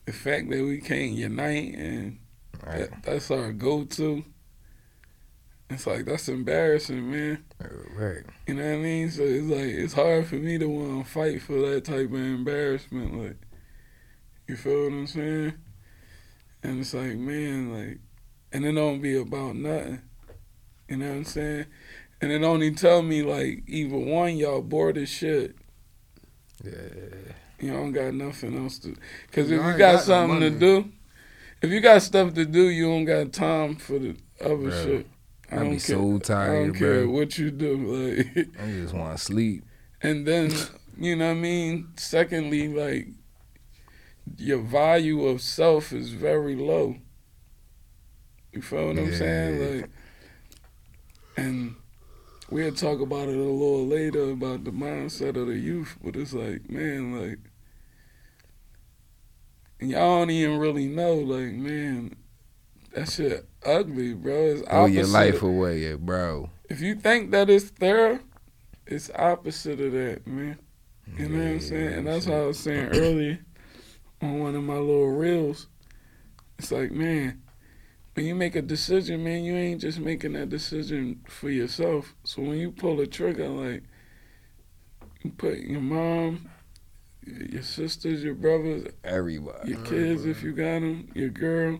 [0.04, 2.18] the fact that we can't unite and
[2.64, 2.90] Right.
[2.90, 4.24] that, that's our go-to.
[5.70, 7.44] It's like that's embarrassing, man.
[7.58, 8.22] Right.
[8.46, 9.10] You know what I mean?
[9.10, 12.14] So it's like it's hard for me to want to fight for that type of
[12.14, 13.18] embarrassment.
[13.18, 13.36] Like,
[14.46, 15.54] you feel what I'm saying?
[16.62, 17.98] And it's like, man, like,
[18.52, 20.02] and it don't be about nothing.
[20.88, 21.66] You know what I'm saying?
[22.24, 25.54] And it only tell me like either one y'all bored as shit.
[26.64, 26.72] Yeah.
[27.60, 28.96] You don't got nothing else to.
[29.26, 30.90] Because if Y'all got, got something to do,
[31.60, 35.06] if you got stuff to do, you don't got time for the other Bro, shit.
[35.50, 35.80] I I don't be care.
[35.80, 37.10] so I don't care bro.
[37.10, 37.76] what you do.
[37.76, 39.64] Like, I just want to sleep.
[40.02, 40.50] and then
[40.98, 41.88] you know what I mean.
[41.96, 43.08] Secondly, like
[44.38, 46.96] your value of self is very low.
[48.52, 49.80] You feel what I'm saying?
[49.82, 49.90] Like,
[51.36, 51.74] and
[52.50, 55.96] we'll talk about it a little later about the mindset of the youth.
[56.02, 57.38] But it's like, man, like,
[59.80, 62.14] and y'all don't even really know, like, man,
[62.94, 64.52] that shit ugly, bro.
[64.52, 66.50] It's Throw your life away, yeah, bro.
[66.70, 68.20] if you think that it's thorough,
[68.86, 70.58] it's opposite of that, man.
[71.18, 71.92] You know what I'm saying?
[71.92, 73.38] And that's how I was saying earlier
[74.22, 75.66] on one of my little reels.
[76.58, 77.42] It's like, man,
[78.14, 82.14] when you make a decision, man, you ain't just making that decision for yourself.
[82.24, 83.82] So when you pull a trigger, like,
[85.22, 86.50] You put your mom,
[87.26, 89.70] your sisters, your brothers, Everybody.
[89.70, 91.78] your kids if you got them, your girl.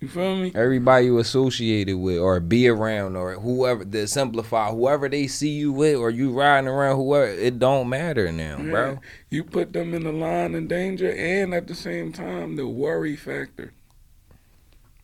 [0.00, 0.52] You feel me?
[0.54, 5.72] Everybody you associated with or be around or whoever to simplify whoever they see you
[5.72, 8.70] with or you riding around whoever it don't matter now, Yeah.
[8.70, 9.00] bro.
[9.30, 13.16] You put them in the line of danger, and at the same time, the worry
[13.16, 13.72] factor.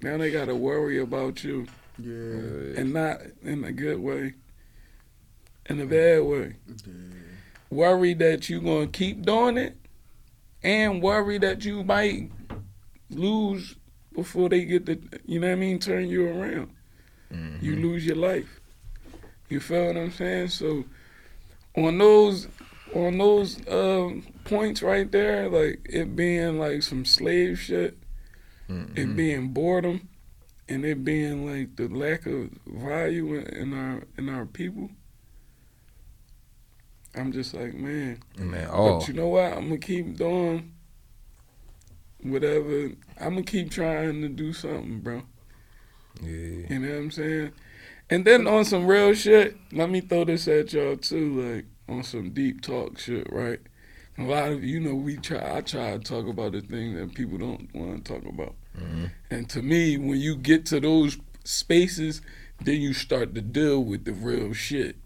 [0.03, 1.67] Now they got to worry about you,
[1.99, 2.81] Yeah.
[2.81, 4.35] and not in a good way,
[5.67, 6.57] in a bad way.
[7.71, 9.77] Worry that you gonna keep doing it,
[10.62, 12.31] and worry that you might
[13.11, 13.77] lose
[14.15, 16.71] before they get the, you know what I mean, turn you around.
[17.62, 18.61] You lose your life.
[19.49, 20.49] You feel what I'm saying?
[20.49, 20.85] So
[21.77, 22.47] on those
[22.95, 27.97] on those um, points right there, like it being like some slave shit,
[28.68, 30.09] it being boredom,
[30.68, 34.90] and it being like the lack of value in, in our in our people.
[37.14, 38.20] I'm just like, man.
[38.38, 39.53] Man, oh But you know what?
[39.53, 40.72] I'm gonna keep doing
[42.22, 42.92] whatever.
[43.20, 45.22] I'm gonna keep trying to do something, bro.
[46.22, 46.66] yeah.
[46.70, 47.53] You know what I'm saying?
[48.09, 52.03] And then on some real shit, let me throw this at y'all too, like on
[52.03, 53.61] some deep talk shit, right?
[54.18, 55.57] A lot of you know we try.
[55.57, 58.55] I try to talk about the things that people don't want to talk about.
[58.79, 59.07] Mm-hmm.
[59.31, 62.20] And to me, when you get to those spaces,
[62.61, 64.96] then you start to deal with the real shit.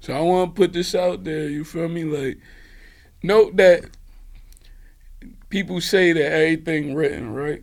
[0.00, 1.48] So I want to put this out there.
[1.48, 2.04] You feel me?
[2.04, 2.38] Like,
[3.22, 3.84] note that
[5.48, 7.62] people say that everything written, right?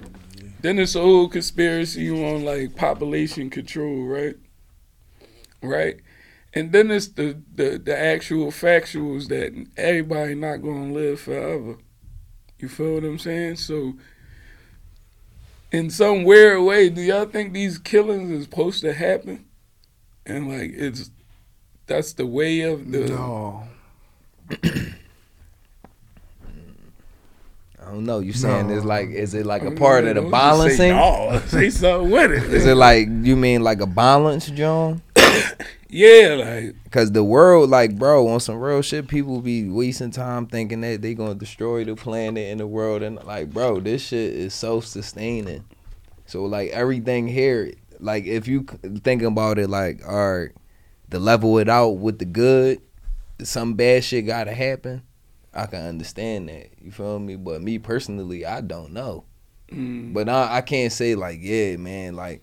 [0.00, 0.48] Mm-hmm.
[0.62, 4.36] Then it's a whole conspiracy on like population control, right?
[5.62, 6.00] Right?
[6.54, 11.76] And then it's the, the, the actual factuals that everybody not gonna live forever.
[12.58, 13.56] You feel what I'm saying?
[13.56, 13.94] So
[15.72, 19.44] in some weird way, do y'all think these killings is supposed to happen?
[20.24, 21.10] And like it's
[21.86, 23.64] that's the way of the No.
[24.62, 24.94] I
[27.90, 28.20] don't know.
[28.20, 28.76] You saying No.
[28.76, 30.88] it's like is it like a part of the don't say balancing?
[30.90, 31.42] no.
[31.46, 32.44] Say something with it.
[32.54, 35.02] Is it like you mean like a balance, John?
[35.94, 40.46] yeah, like Cause the world, like, bro, on some real shit, people be wasting time
[40.46, 44.32] thinking that they gonna destroy the planet and the world, and like, bro, this shit
[44.34, 45.64] is self-sustaining.
[46.26, 48.66] So like everything here, like if you
[49.04, 50.50] thinking about it, like, all right,
[51.10, 52.80] to level it out with the good,
[53.42, 55.02] some bad shit gotta happen.
[55.52, 56.70] I can understand that.
[56.82, 57.36] You feel me?
[57.36, 59.24] But me personally, I don't know.
[59.70, 62.42] mm, But I, I can't say like, yeah, man, like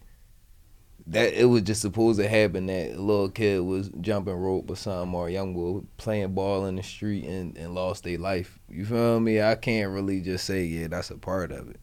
[1.12, 1.34] that.
[1.34, 5.14] It was just supposed to happen that a little kid was jumping rope or something,
[5.14, 8.60] or a young boy playing ball in the street and, and lost their life.
[8.70, 9.42] You feel me?
[9.42, 11.80] I can't really just say, yeah, that's a part of it.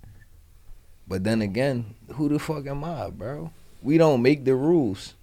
[1.06, 3.50] But then again, who the fuck am I, bro?
[3.82, 5.14] We don't make the rules.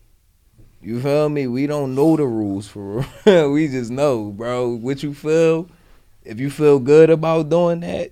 [0.82, 1.48] You feel me?
[1.48, 3.52] We don't know the rules for real.
[3.52, 4.70] we just know, bro.
[4.70, 5.68] What you feel?
[6.24, 8.12] If you feel good about doing that,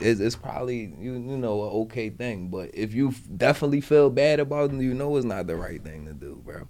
[0.00, 2.48] it's, it's probably you you know an okay thing.
[2.48, 6.06] But if you definitely feel bad about it, you know it's not the right thing
[6.06, 6.68] to do, bro.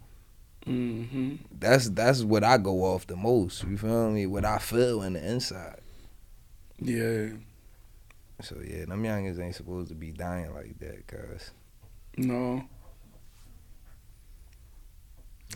[0.66, 3.64] hmm That's that's what I go off the most.
[3.64, 4.26] You feel me?
[4.26, 5.80] What I feel in the inside.
[6.80, 7.28] yeah,
[8.40, 11.50] So yeah, them youngins ain't supposed to be dying like that, cause
[12.16, 12.64] no.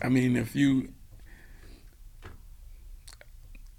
[0.01, 0.93] I mean, if you,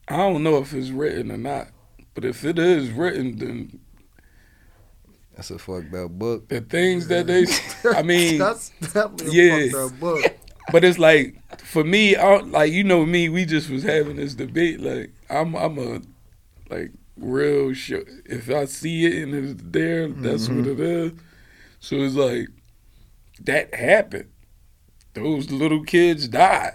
[0.09, 1.69] I don't know if it's written or not,
[2.15, 3.81] but if it is written, then
[5.35, 6.49] that's a fucked up book.
[6.49, 7.47] the things that they,
[7.97, 9.55] I mean, that's definitely yeah.
[9.55, 10.37] a fucked up book.
[10.73, 14.35] But it's like for me, I, like you know me, we just was having this
[14.35, 14.81] debate.
[14.81, 16.01] Like I'm, I'm a
[16.69, 18.03] like real sure.
[18.27, 20.71] If I see it and it's there, that's what mm-hmm.
[20.71, 21.13] it is.
[21.81, 22.49] So it's like
[23.45, 24.31] that happened.
[25.15, 26.75] Those little kids died,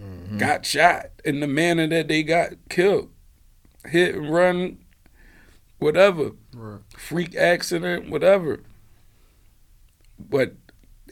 [0.00, 0.38] mm-hmm.
[0.38, 3.10] got shot in the manner that they got killed,
[3.88, 4.78] hit and run,
[5.78, 6.80] whatever, Right.
[6.96, 8.60] freak accident, whatever.
[10.18, 10.54] But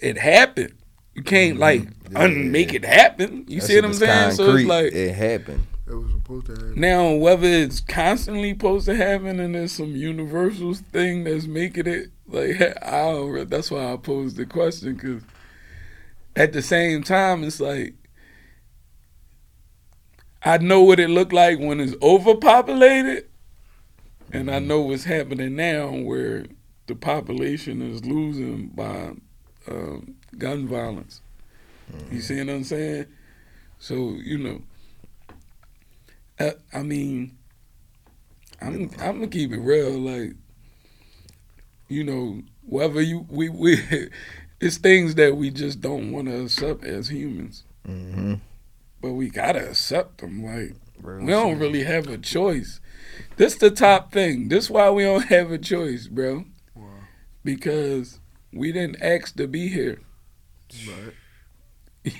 [0.00, 0.74] it happened.
[1.14, 1.60] You can't mm-hmm.
[1.60, 2.24] like Yeah.
[2.24, 3.44] unmake it happen.
[3.48, 4.32] You That see what I'm is saying?
[4.32, 5.66] So it's like it happened.
[5.86, 6.74] It was supposed to happen.
[6.80, 12.08] now whether it's constantly supposed to happen and there's some universal thing that's making it
[12.28, 13.48] like I don't.
[13.48, 15.22] That's why I posed the question because
[16.36, 17.94] at the same time it's like
[20.44, 23.28] I know what it looked like when it's overpopulated,
[24.32, 26.46] and I know what's happening now where
[26.86, 29.12] the population is losing by
[29.68, 31.20] um, gun violence.
[32.10, 33.06] You see what I'm saying?
[33.78, 34.62] So you know,
[36.38, 37.36] uh, I mean,
[38.60, 39.98] I'm I'm gonna keep it real.
[39.98, 40.34] Like,
[41.88, 43.78] you know, whether you we we,
[44.60, 47.64] it's things that we just don't want to accept as humans.
[47.84, 48.34] hmm
[49.00, 50.44] but we gotta accept them.
[50.44, 51.58] Like Real we don't shit.
[51.60, 52.80] really have a choice.
[53.36, 54.48] This the top thing.
[54.48, 56.44] This why we don't have a choice, bro.
[57.44, 58.18] Because
[58.52, 60.00] we didn't ask to be here.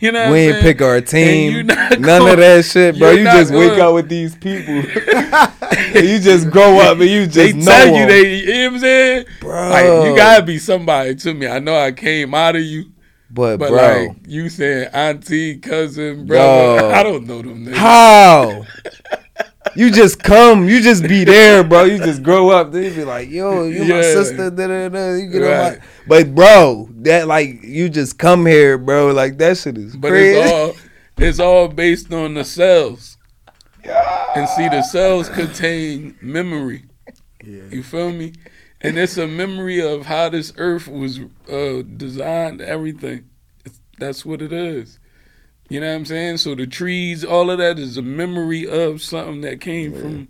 [0.01, 0.63] You know, We I'm ain't saying?
[0.65, 1.67] pick our team.
[1.69, 3.11] None gonna- of that shit, bro.
[3.11, 4.75] you're You not just wake gonna- up with these people.
[4.75, 8.09] you just grow up and you just They know tell you 'em.
[8.09, 9.25] they, you know what I'm saying?
[9.41, 9.69] bro.
[9.71, 11.47] Like you gotta be somebody to me.
[11.47, 12.87] I know I came out of you,
[13.31, 16.91] but, but bro, like you saying auntie, cousin, brother, Yo.
[16.91, 17.75] I don't know them niggas.
[17.75, 18.65] how?
[19.77, 21.85] you just come, you just be there, bro.
[21.85, 22.73] You just grow up.
[22.73, 24.51] Then you be like, yo, you my sister.
[24.51, 25.13] Da, da, da.
[25.15, 25.79] You get on Right.
[25.79, 25.85] my.
[26.07, 29.13] But bro, that like you just come here, bro.
[29.13, 30.39] Like that shit is But crazy.
[30.41, 30.77] it's all
[31.19, 33.17] it's all based on the cells.
[33.85, 34.33] Yeah.
[34.37, 36.85] And see the cells contain memory.
[37.45, 37.63] Yeah.
[37.71, 38.33] You feel me?
[38.81, 43.29] And it's a memory of how this earth was uh, designed, everything.
[43.65, 44.99] It's, that's what it is.
[45.69, 46.39] You know what I'm saying?
[46.39, 50.29] So the trees, all of that is a memory of something that came from,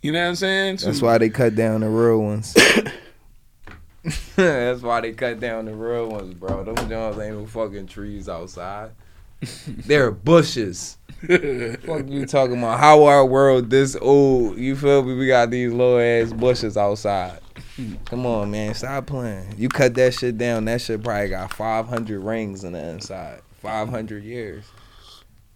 [0.00, 0.78] you know what I'm saying?
[0.78, 2.54] So, That's why they cut down the real ones.
[4.36, 6.64] That's why they cut down the real ones, bro.
[6.64, 8.90] Them Jones ain't no fucking trees outside.
[9.66, 10.98] They're bushes.
[11.20, 12.78] Fuck you talking about?
[12.78, 14.56] How our world this old?
[14.56, 15.14] You feel me?
[15.14, 17.40] We got these little ass bushes outside.
[18.06, 19.54] Come on, man, stop playing.
[19.56, 20.64] You cut that shit down.
[20.64, 23.40] That shit probably got 500 rings in the inside.
[23.60, 24.64] 500 years.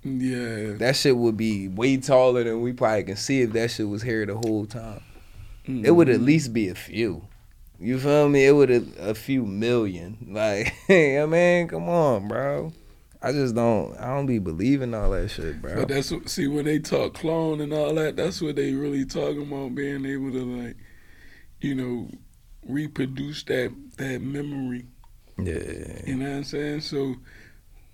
[0.05, 0.75] yeah.
[0.75, 4.03] That shit would be way taller than we probably can see if that shit was
[4.03, 5.03] here the whole time.
[5.65, 6.25] It would at mm-hmm.
[6.25, 7.23] least be a few.
[7.79, 8.47] You feel me?
[8.47, 10.19] It would a, a few million.
[10.33, 12.73] Like, hey, I mean, come on, bro.
[13.21, 13.97] I just don't.
[13.99, 15.77] I don't be believing all that shit, bro.
[15.77, 18.17] But that's what, see when they talk clone and all that.
[18.17, 20.77] That's what they really talking about being able to like,
[21.63, 22.09] you know,
[22.67, 24.87] reproduce that that memory.
[25.39, 26.81] yeah, You know what I'm saying?
[26.83, 27.17] So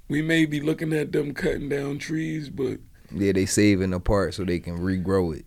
[0.09, 2.79] we may be looking at them cutting down trees, but
[3.15, 3.33] yeah.
[3.33, 5.47] They saving the part so they can regrow it.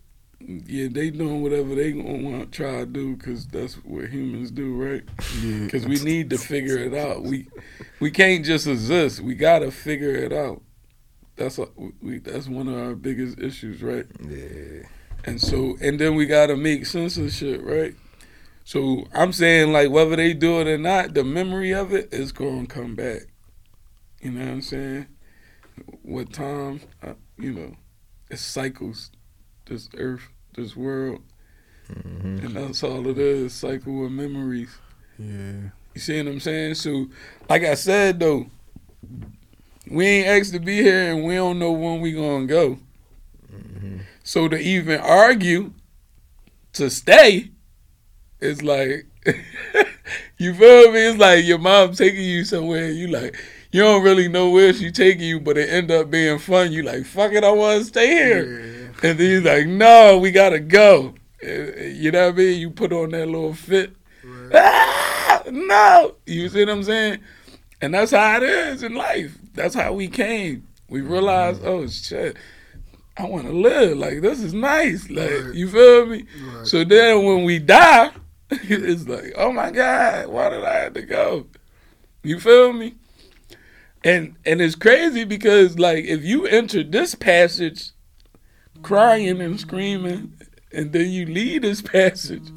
[0.66, 4.50] yeah, they doing whatever they gonna want to try to do because that's what humans
[4.50, 5.02] do, right?
[5.40, 5.64] Yeah.
[5.64, 7.22] Because we need to figure it out.
[7.22, 7.46] We
[8.00, 9.20] we can't just exist.
[9.20, 10.62] We gotta figure it out.
[11.36, 11.66] That's a,
[12.00, 14.06] we, that's one of our biggest issues, right?
[14.28, 14.82] Yeah,
[15.24, 17.94] And so, and then we gotta make sense of shit, right?
[18.64, 22.32] So I'm saying, like, whether they do it or not, the memory of it is
[22.32, 23.22] gonna come back.
[24.20, 25.06] You know what I'm saying?
[26.04, 27.76] With time, uh, you know,
[28.30, 29.10] it cycles.
[29.66, 31.22] This earth, this world,
[31.88, 32.44] Mhm.
[32.44, 33.52] and that's all it is.
[33.52, 34.70] Cycle of memories.
[35.18, 35.70] Yeah.
[35.94, 36.74] You see what I'm saying?
[36.74, 37.08] So,
[37.48, 38.46] like I said though,
[39.88, 42.78] we ain't asked to be here, and we don't know when we gonna go.
[44.24, 45.72] So to even argue
[46.74, 47.51] to stay
[48.42, 49.06] is like,
[50.38, 51.00] you feel me?
[51.00, 52.90] It's like your mom taking you somewhere.
[52.90, 53.36] You like,
[53.70, 56.72] you don't really know where she taking you, but it end up being fun.
[56.72, 58.90] You like, fuck it, I want to stay here.
[59.02, 61.14] And then he's like, no, we gotta go.
[61.42, 62.60] You know what I mean?
[62.60, 63.94] You put on that little fit.
[64.54, 67.18] Ah, no, you see what I'm saying?
[67.80, 69.36] And that's how it is in life.
[69.54, 70.68] That's how we came.
[70.88, 72.36] We realized, oh shit,
[73.16, 73.96] I want to live.
[73.98, 75.10] Like this is nice.
[75.10, 75.54] Like Right.
[75.54, 76.24] you feel me?
[76.54, 76.66] Right.
[76.66, 78.10] So then when we die,
[78.64, 81.46] it's like, oh my god, why did I have to go?
[82.22, 82.96] You feel me?
[84.04, 87.90] And and it's crazy because like if you enter this passage
[88.82, 90.34] crying and screaming,
[90.70, 92.50] and then you leave this passage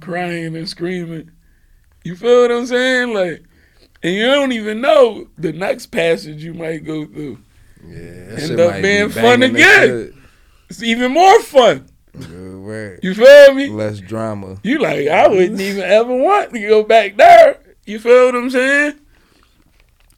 [0.00, 1.30] crying and screaming,
[2.04, 3.12] you feel what I'm saying?
[3.12, 3.44] Like,
[4.02, 7.38] and you don't even know the next passage you might go through.
[7.86, 8.36] yeah.
[8.38, 10.14] End up being be fun again.
[10.70, 11.86] It's even more fun.
[12.20, 12.28] Shit.
[12.28, 13.00] Good word.
[13.02, 13.68] You feel me?
[13.68, 14.58] Less drama.
[14.62, 17.60] You like, I wouldn't even ever want to go back there.
[17.86, 18.94] You feel what I'm saying?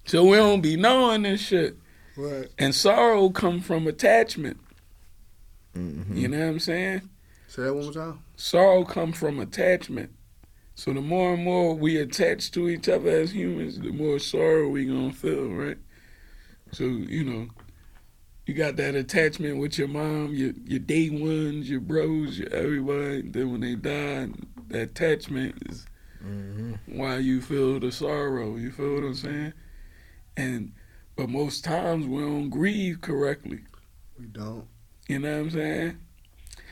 [0.04, 1.76] So we don't be knowing this shit.
[2.16, 2.48] Right.
[2.58, 4.58] And sorrow come from attachment.
[5.76, 6.16] Mhm.
[6.16, 7.02] You know what I'm saying?
[7.48, 8.20] Say that one more time.
[8.36, 10.12] Sorrow come from attachment.
[10.74, 14.68] So the more and more we attach to each other as humans, the more sorrow
[14.68, 15.78] we gonna feel, right?
[16.72, 17.48] So, you know,
[18.46, 23.22] you got that attachment with your mom, your your day ones, your bros, your everybody.
[23.22, 24.28] Then when they die,
[24.68, 25.86] that attachment is
[26.24, 26.78] Mhm.
[26.86, 28.56] why you feel the sorrow.
[28.56, 29.52] You feel what I'm saying?
[30.36, 30.72] And
[31.16, 33.60] but most times we don't grieve correctly.
[34.18, 34.66] We don't.
[35.08, 35.96] You know what I'm saying?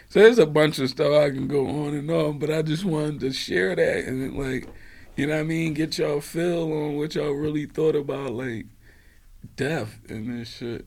[0.09, 2.85] So there's a bunch of stuff I can go on and on, but I just
[2.85, 4.69] wanted to share that and like,
[5.17, 8.67] you know what I mean, get y'all feel on what y'all really thought about like
[9.57, 10.87] death and this shit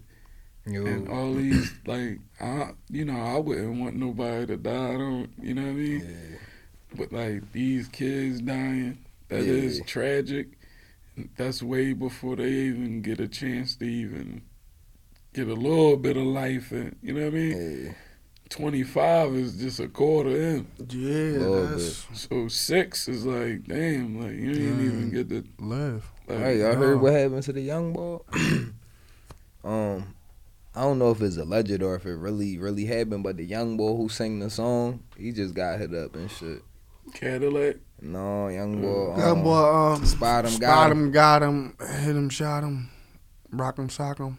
[0.68, 4.94] Yo, and all these like, I, you know, I wouldn't want nobody to die.
[4.94, 6.02] I don't, you know what I mean?
[6.02, 6.38] yeah.
[6.96, 9.00] But like these kids dying,
[9.30, 9.84] that is Yeah.
[9.86, 10.48] tragic.
[11.38, 14.42] That's way before they even get a chance to even
[15.34, 16.96] get a little bit of life in.
[17.02, 17.86] You know what I mean?
[17.86, 17.94] Yeah.
[18.50, 20.68] 25 is just a quarter in.
[20.90, 25.44] Yeah, that's So six is like, damn, like you didn't even get to.
[25.60, 26.10] live.
[26.28, 26.80] Like, Hey, y'all no.
[26.80, 28.20] heard what happened to the young boy?
[29.64, 30.14] um,
[30.78, 33.78] I don't know if it's alleged or if it really, really happened, but the young
[33.78, 36.62] boy who sang the song, he just got hit up and shit.
[37.16, 37.78] Cadillac.
[38.02, 39.14] No, young boy.
[39.14, 39.56] Um, Young boy,
[39.96, 41.06] um, spot him, spot got him.
[41.06, 42.90] him, got him, hit him, shot him,
[43.52, 44.38] rock him, sock him.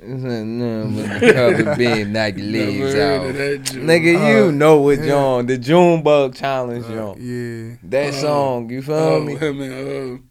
[0.00, 3.26] No, but the cover being knock your legs out.
[3.26, 3.82] of that joke.
[3.82, 5.06] Nigga, Uh, you know what yeah.
[5.06, 7.16] John, the Junebug challenge, Uh, John.
[7.18, 9.34] yeah, That Uh, song, you feel Oh, me?
[9.36, 10.22] him and uh,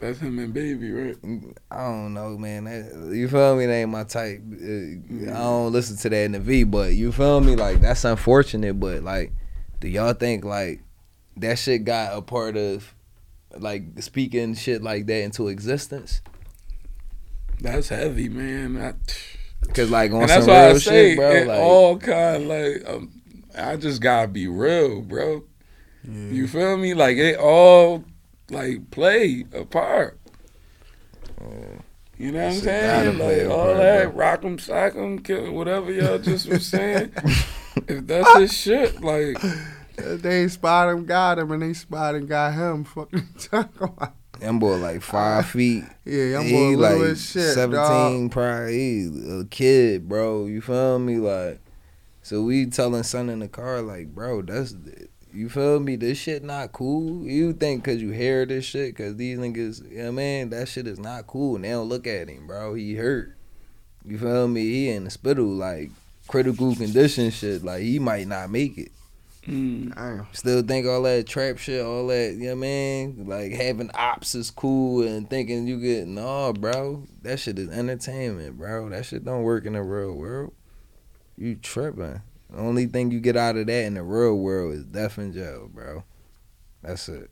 [0.00, 1.16] that's him and Baby, right?
[1.70, 2.64] I don't know, man.
[2.64, 3.66] That, you feel me?
[3.66, 4.40] That ain't my type.
[4.40, 7.54] Uh, I don't listen to that in the V, but you feel me?
[7.54, 9.32] Like that's unfortunate, but like,
[9.80, 10.82] do y'all think like
[11.36, 12.94] that shit got a part of
[13.58, 16.22] like speaking shit like that into existence?
[17.60, 18.80] That's heavy, man.
[18.80, 18.94] I,
[19.74, 21.30] Cause like on and some real I say shit, bro.
[21.32, 23.20] it Like, all kind like um,
[23.56, 25.44] I just gotta be real, bro.
[26.04, 26.30] yeah.
[26.30, 26.94] You feel me?
[26.94, 28.04] Like it all
[28.50, 30.18] like play a part.
[32.18, 33.18] You know what I'm saying?
[33.18, 34.16] Like all part, that bro.
[34.24, 37.12] rock 'em, sock 'em, kill whatever y'all just was saying.
[37.88, 39.38] if that's his shit, like
[39.96, 42.84] They spot him, got him, and they spot and got him.
[42.94, 44.14] Fucking talk about.
[44.38, 45.84] them boy like five feet.
[46.04, 48.32] Yeah, young boy little like as shit, seventeen, dog.
[48.32, 50.44] probably he a kid, bro.
[50.46, 51.16] You feel me?
[51.16, 51.60] Like,
[52.22, 54.74] so we telling son in the car, like, bro, that's
[55.32, 55.96] you feel me?
[55.96, 57.24] This shit not cool.
[57.26, 60.50] You think cause you hear this shit, cause these niggas, you know what I mean?
[60.50, 61.56] That shit is not cool.
[61.56, 62.74] And they don't look at him, bro.
[62.74, 63.36] He hurt.
[64.04, 64.62] You feel me?
[64.62, 65.90] He in the hospital, like
[66.28, 67.62] critical condition shit.
[67.64, 68.92] Like he might not make it.
[69.46, 73.24] mm, Still think all that trap shit, all that, you know what I mean?
[73.26, 77.04] Like having ops is cool and thinking you get, no, bro.
[77.22, 78.88] That shit is entertainment, bro.
[78.88, 80.52] That shit don't work in the real world.
[81.36, 82.22] You tripping.
[82.50, 85.32] The only thing you get out of that in the real world is death in
[85.32, 86.04] jail, bro.
[86.82, 87.30] That's it.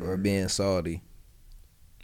[0.00, 1.02] Or being salty.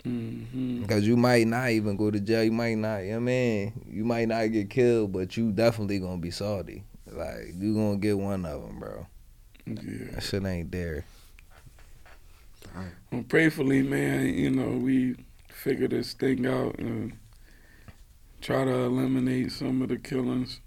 [0.05, 2.45] hmm Because you might not even go to jail.
[2.45, 3.87] You might not, you know I mean?
[3.91, 6.85] You might not get killed, but you definitely gonna be salty.
[7.07, 9.07] Like, you gonna get one of them, bro.
[9.67, 10.11] yeah.
[10.13, 11.05] That shit ain't there.
[13.11, 15.17] Well, prayfully, man, you know, we
[15.49, 17.13] figure this thing out and
[18.41, 20.61] try to eliminate some of the killings.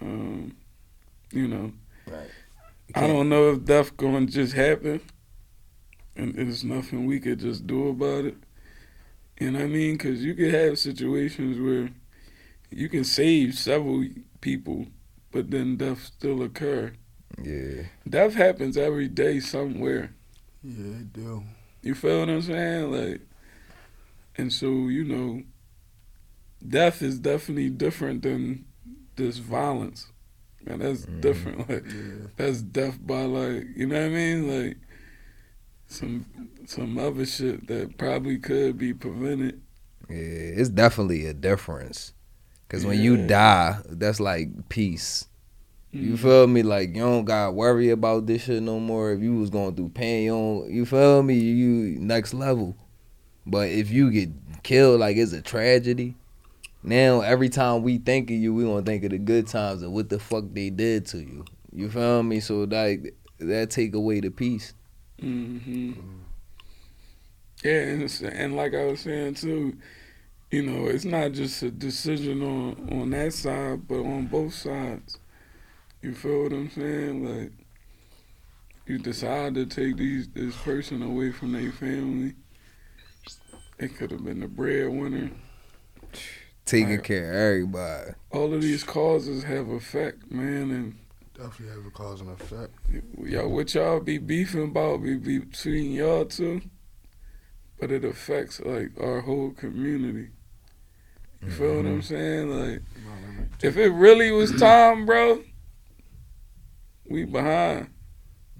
[0.00, 0.56] Um,
[1.32, 1.72] you know,
[2.06, 2.30] Right.
[2.94, 5.00] I don't know if death gonna just happen,
[6.16, 8.36] and there's nothing we could just do about it.
[9.38, 9.94] And I mean?
[9.94, 11.90] Because you could have situations where
[12.70, 14.04] you can save several
[14.40, 14.86] people,
[15.30, 16.92] but then death still occur.
[17.42, 17.82] Yeah.
[18.08, 20.14] Death happens every day somewhere.
[20.62, 21.44] Yeah, they do.
[21.82, 22.90] You feel what I'm saying?
[22.90, 23.20] Like,
[24.36, 25.42] and so you know,
[26.66, 28.64] death is definitely different than
[29.16, 30.10] this violence,
[30.66, 31.20] and that's Mhm.
[31.20, 31.58] different.
[31.68, 32.26] Like, Yeah.
[32.36, 34.66] that's death by like, you know what I mean?
[34.66, 34.76] Like,
[35.86, 36.26] some
[36.66, 39.60] some other shit that probably could be prevented.
[40.10, 42.12] Yeah, it's definitely a difference.
[42.68, 45.26] Cause when you die, that's like peace.
[45.90, 46.18] You Mhm.
[46.18, 46.62] feel me?
[46.62, 49.12] Like you don't got to worry about this shit no more.
[49.12, 51.38] If you was going through pain, you don't, you feel me?
[51.38, 52.76] You next level.
[53.46, 54.28] But if you get
[54.62, 56.14] killed, like it's a tragedy.
[56.88, 59.92] Now every time we think of you, we gonna think of the good times and
[59.92, 61.44] what the fuck they did to you.
[61.70, 62.40] You feel me?
[62.40, 64.72] So like that take away the peace.
[65.20, 65.92] hmm
[67.62, 69.76] Yeah, and, and like I was saying too,
[70.50, 75.18] you know, it's not just a decision on on that side, but on both sides.
[76.00, 77.22] You feel what I'm saying?
[77.22, 77.52] Like,
[78.86, 82.32] you decide to take these this person away from their family.
[83.78, 85.32] It could have been the breadwinner.
[86.68, 87.04] Taking Right.
[87.04, 88.10] care of everybody.
[88.30, 90.94] All of these causes have effect, man, and
[91.32, 92.74] Definitely have a cause and effect.
[93.16, 96.60] y'all what y'all be beefing about be be between y'all two,
[97.78, 100.30] but it affects like our whole community.
[101.40, 102.00] You feel what I'm mm-hmm.
[102.00, 102.50] saying?
[102.50, 102.82] Like
[103.62, 105.44] if it really was time, bro,
[107.08, 107.90] we behind.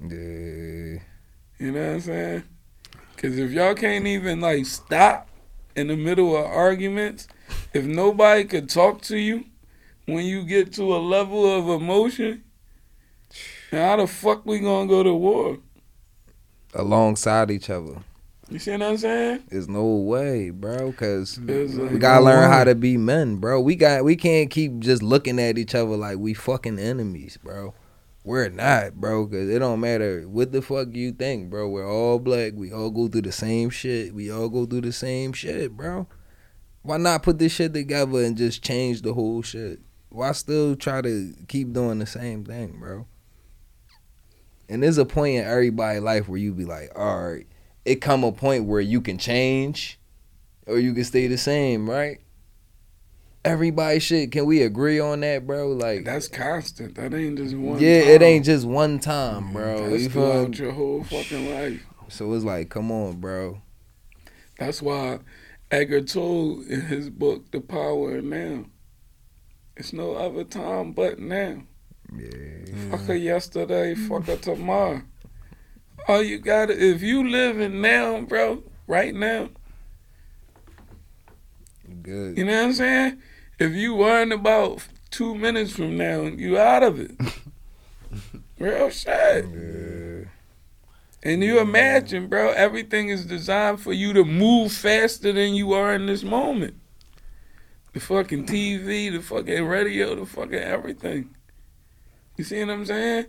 [0.00, 1.02] Yeah.
[1.58, 2.42] You know what I'm saying?
[3.16, 5.27] Cause if y'all can't even like stop
[5.78, 7.28] in the middle of arguments,
[7.72, 9.44] if nobody could talk to you
[10.06, 12.42] when you get to a level of emotion,
[13.70, 15.58] how the fuck we gonna go to war?
[16.74, 18.02] Alongside each other.
[18.50, 19.44] You see what I'm saying?
[19.50, 20.90] There's no way, bro.
[20.92, 22.56] Cause like, we gotta learn way.
[22.56, 23.60] how to be men, bro.
[23.60, 27.74] We got we can't keep just looking at each other like we fucking enemies, bro.
[28.28, 29.26] We're not, bro.
[29.26, 31.66] Cause it don't matter what the fuck you think, bro.
[31.66, 32.52] We're all black.
[32.54, 34.12] We all go through the same shit.
[34.14, 36.06] We all go through the same shit, bro.
[36.82, 39.80] Why not put this shit together and just change the whole shit?
[40.10, 43.06] Why still try to keep doing the same thing, bro?
[44.68, 47.46] And there's a point in everybody's life where you be like, all right,
[47.86, 49.98] it come a point where you can change
[50.66, 52.20] or you can stay the same, right?
[53.44, 55.68] Everybody shit, can we agree on that, bro?
[55.68, 56.96] Like That's constant.
[56.96, 57.78] That ain't just one.
[57.78, 58.10] Yeah, time.
[58.10, 59.90] it ain't just one time, bro.
[59.90, 61.82] That's You throughout your whole fucking life.
[62.08, 63.62] So it's like, come on, bro.
[64.58, 65.20] That's why
[65.70, 68.64] Eckhart Tolle in his book The Power of Now.
[69.76, 71.62] It's no other time but now.
[72.16, 72.90] Yeah.
[72.90, 75.02] Fuck her yesterday, fuck her tomorrow.
[76.08, 79.50] All you gotta if you living now, bro, right now,
[82.08, 82.38] Good.
[82.38, 83.22] you know what I'm saying?
[83.58, 87.10] If you worrying about two minutes from now, you out of it.
[88.58, 89.44] Real shit.
[89.44, 90.24] Yeah.
[91.22, 95.92] And you imagine, bro, everything is designed for you to move faster than you are
[95.92, 96.76] in this moment.
[97.92, 101.34] The fucking TV, the fucking radio, the fucking everything.
[102.38, 103.26] You see what I'm saying?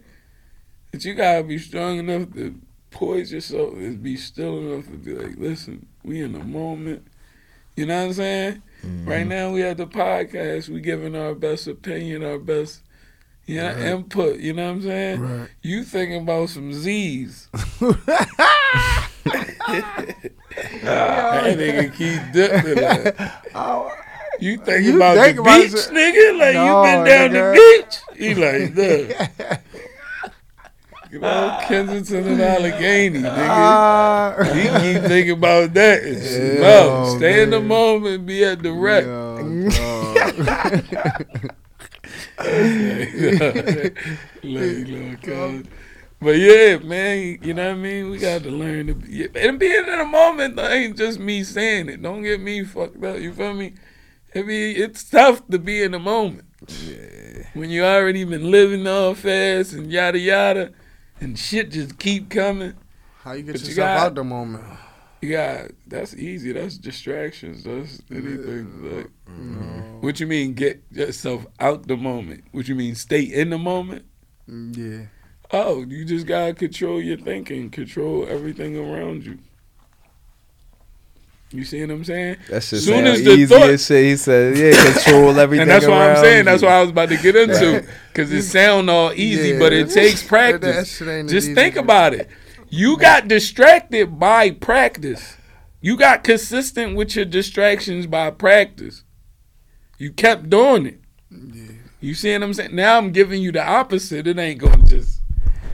[0.91, 2.55] But you gotta be strong enough to
[2.91, 7.05] poise yourself and be still enough to be like, listen, we in the moment.
[7.75, 8.61] You know what I'm saying?
[8.83, 9.29] Right mm-hmm.
[9.29, 12.81] now we at the podcast, we giving our best opinion, our best
[13.45, 13.79] you know, Right.
[13.79, 15.19] input, you know what I'm saying?
[15.21, 15.49] Right.
[15.61, 17.47] You thinking about some Z's.
[20.83, 23.45] that nigga keep dipping that.
[23.55, 23.91] Oh,
[24.39, 26.39] You think You about think the about beach, it- nigga?
[26.39, 27.53] Like No, you been down nigga.
[27.53, 28.17] the beach?
[28.17, 29.59] He like, look.
[31.11, 33.47] You know, Kensington and Allegheny, nigga.
[33.49, 34.35] Ah.
[34.53, 36.23] He keep thinking about that and.
[36.23, 36.61] Yeah.
[36.61, 39.05] No, Oh, stay in the moment, be at the wreck.
[44.43, 45.63] Like, uh,
[46.21, 48.09] but yeah, man, you know what I mean?
[48.09, 51.43] We got to learn to be, and being in the moment though, ain't just me
[51.43, 52.01] saying it.
[52.01, 53.19] Don't get me fucked up.
[53.19, 53.73] You feel me?
[54.35, 56.45] I mean, it's tough to be in the moment
[57.53, 60.71] when you already been living all fast and yada yada,
[61.21, 62.73] and shit just keep coming.
[63.23, 64.63] How you get But you yourself got- out the moment?
[65.21, 66.53] You got that's easy.
[66.53, 67.63] That's distractions.
[67.63, 68.95] That's anything.
[68.97, 69.97] Like, No.
[69.99, 70.53] what you mean?
[70.53, 72.45] Get yourself out the moment.
[72.51, 72.95] What you mean?
[72.95, 74.05] Stay in the moment.
[74.49, 75.05] Mm, Yeah.
[75.51, 79.39] Oh, you just gotta control your thinking, control everything around you.
[81.51, 82.37] You see what I'm saying?
[82.47, 84.03] That's just Soon as the easy thought- as shit.
[84.05, 85.63] He said, yeah, control everything.
[85.63, 86.45] and that's what I'm saying.
[86.45, 86.67] That's you.
[86.67, 87.87] what I was about to get into.
[88.13, 89.59] Cause it sound all easy, Yeah.
[89.59, 90.99] but it takes practice.
[90.99, 92.29] Just think about it.
[92.69, 95.37] You got distracted by practice.
[95.81, 99.03] You got consistent with your distractions by practice.
[99.97, 100.99] You kept doing it.
[101.31, 101.63] Yeah.
[102.01, 102.75] You see what I'm saying?
[102.75, 104.27] Now I'm giving you the opposite.
[104.27, 105.21] It ain't gonna just,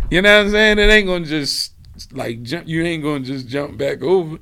[0.10, 0.80] you know what I'm saying?
[0.80, 1.74] It ain't gonna just
[2.14, 2.68] like jump.
[2.68, 4.38] You ain't gonna just jump back over.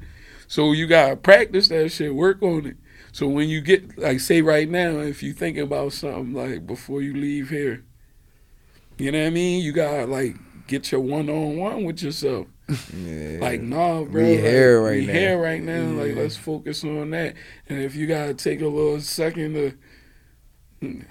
[0.48, 2.14] So you gotta practice that shit.
[2.14, 2.78] Work on it.
[3.12, 7.02] So when you get like, say right now, if you thinking about something like before
[7.02, 7.84] you leave here,
[8.98, 9.64] you know what I mean?
[9.64, 10.36] You gotta like
[10.68, 12.48] get your one on one with yourself.
[12.96, 13.38] Yeah.
[13.41, 14.24] Like, nah, bro.
[14.24, 15.14] We like, here right we now.
[15.14, 15.84] here right now.
[15.91, 17.36] Like, let's focus on that.
[17.70, 19.74] And if you gotta take a little second to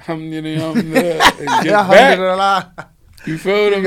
[0.01, 2.89] hum and get back,
[3.26, 3.85] you feel what I'm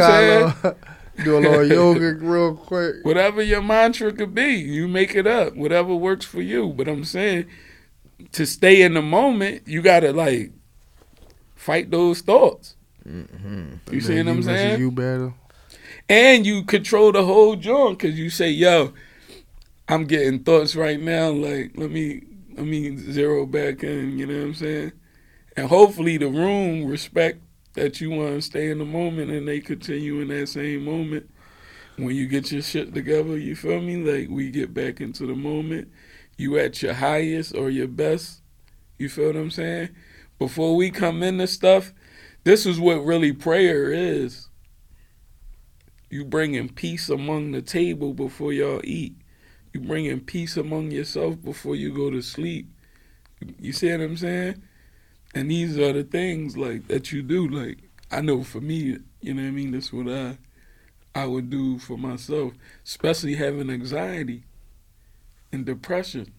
[0.63, 0.75] saying?
[1.23, 2.95] Do a little yoga real quick.
[3.03, 5.55] Whatever your mantra could be, you make it up.
[5.55, 6.73] Whatever works for you.
[6.75, 7.45] But I'm saying
[8.33, 10.51] to stay in the moment, you gotta like
[11.55, 12.75] fight those thoughts.
[13.07, 13.79] Mhm.
[13.91, 14.79] You see what I'm saying?
[14.79, 15.33] You better.
[16.09, 18.93] and you control the whole joint because you say, "Yo,
[19.87, 21.29] I'm getting thoughts right now.
[21.29, 22.21] Like, let me
[22.55, 24.91] let me zero back in." You know what I'm saying?
[25.57, 27.39] And hopefully, the room respect
[27.75, 31.29] that you want to stay in the moment, and they continue in that same moment.
[31.97, 33.97] When you get your shit together, you feel me?
[33.97, 35.89] Like we get back into the moment.
[36.37, 38.41] You at your highest or your best.
[38.97, 39.89] You feel what I'm saying?
[40.37, 41.93] Before we come into stuff,
[42.43, 44.49] this is what really prayer is
[46.09, 49.15] you bringing peace among the table before y'all eat.
[49.73, 52.69] You bringing peace among yourself before you go to sleep.
[53.59, 54.61] You see what I'm saying?
[55.35, 57.47] And these are the things like that you do.
[57.47, 57.79] Like
[58.09, 59.71] I know for me, you know what I mean.
[59.71, 60.37] That's what I
[61.13, 62.53] I would do for myself,
[62.85, 64.43] especially having anxiety
[65.51, 66.33] and depression.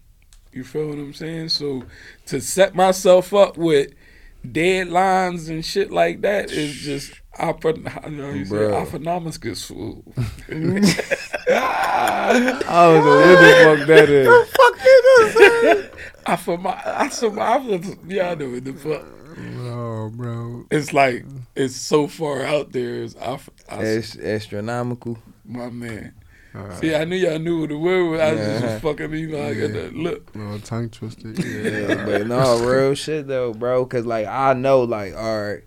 [0.53, 1.51] You feel what I'm saying?
[1.51, 1.85] So
[2.27, 3.93] to set myself up with
[4.47, 7.21] deadlines and shit like that is just
[8.39, 8.81] you say, Bruh.
[9.65, 10.05] fool.
[11.49, 14.29] I don't know what the fuck that is.
[14.29, 15.96] I for
[16.29, 18.11] my I survived.
[18.11, 19.05] Y'all know what the fuck.
[19.59, 20.67] Oh, bro.
[20.71, 21.25] It's like
[21.55, 23.03] it's so far out there.
[23.03, 25.19] It's I, I, Ast- astronomical.
[25.45, 26.15] my man.
[26.81, 28.21] See, I knew y'all knew what the word was.
[28.21, 28.61] I was yeah.
[28.61, 30.35] just fucking you know, I got that look.
[30.35, 31.39] No, tongue twisted.
[31.45, 33.85] Yeah, but no, real shit though, bro.
[33.85, 35.65] Cause like I know, like, all right,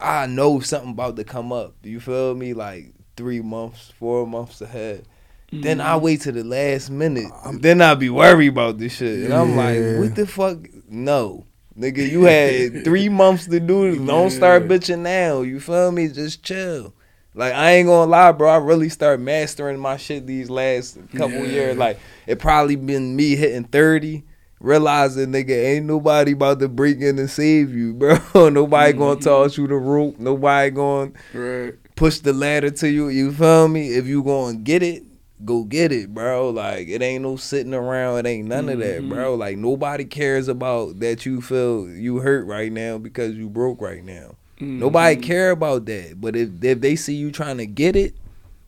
[0.00, 1.74] I know something about to come up.
[1.84, 2.52] You feel me?
[2.52, 5.06] Like three months, four months ahead.
[5.54, 5.62] Mm-hmm.
[5.62, 7.30] Then I wait to the last minute.
[7.44, 9.24] I'm, then I be worried about this shit.
[9.24, 10.58] And I'm like, what the fuck?
[10.88, 11.46] No.
[11.78, 14.04] Nigga, you had three months to do it.
[14.04, 15.42] Don't start bitching now.
[15.42, 16.08] You feel me?
[16.08, 16.94] Just chill.
[17.34, 18.48] Like I ain't gonna lie, bro.
[18.48, 21.46] I really start mastering my shit these last couple yeah.
[21.46, 21.76] years.
[21.76, 24.22] Like it probably been me hitting thirty,
[24.60, 28.18] realizing nigga ain't nobody about to break in and save you, bro.
[28.50, 29.00] nobody mm-hmm.
[29.00, 30.18] gonna toss you the rope.
[30.20, 31.74] Nobody gonna right.
[31.96, 33.08] push the ladder to you.
[33.08, 33.88] You feel me?
[33.88, 35.02] If you gonna get it,
[35.42, 36.50] go get it, bro.
[36.50, 38.18] Like it ain't no sitting around.
[38.18, 38.72] It ain't none mm-hmm.
[38.72, 39.08] of that, mm-hmm.
[39.08, 39.34] bro.
[39.34, 44.04] Like nobody cares about that you feel you hurt right now because you broke right
[44.04, 44.36] now.
[44.56, 44.78] Mm-hmm.
[44.78, 46.20] Nobody care about that.
[46.20, 48.14] But if if they see you trying to get it,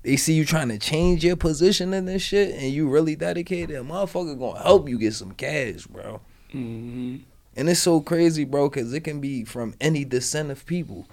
[0.02, 3.76] they see you trying to change your position in this shit, and you really dedicated,
[3.76, 6.20] a motherfucker gonna help you get some cash, bro.
[6.54, 7.16] Mm-hmm.
[7.56, 11.08] And it's so crazy, bro, because it can be from any descent of people.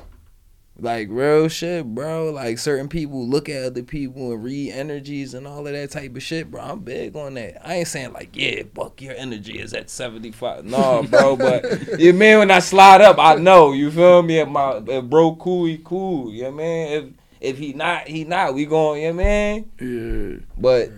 [0.79, 2.31] Like real shit, bro.
[2.31, 6.15] Like certain people look at other people and read energies and all of that type
[6.15, 6.61] of shit, bro.
[6.61, 7.65] I'm big on that.
[7.67, 10.65] I ain't saying like, yeah, fuck your energy is at 75.
[10.65, 13.71] No, bro, but you man when I slide up, I know.
[13.71, 14.39] You feel me?
[14.39, 16.31] If my if bro cool, he cool.
[16.31, 16.91] You know man?
[16.91, 17.05] If
[17.51, 18.55] if he not, he not.
[18.55, 19.71] We going, yeah, man.
[19.79, 20.43] Yeah.
[20.57, 20.89] But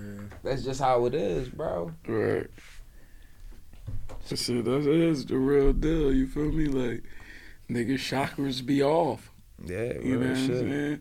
[0.42, 1.92] that's just how it is, bro.
[2.08, 2.48] Right.
[4.24, 6.14] So that is the real deal.
[6.14, 6.68] You feel me?
[6.68, 7.04] Like
[7.70, 9.32] nigga chakras be off.
[9.66, 11.00] Yeah, you know what I'm saying.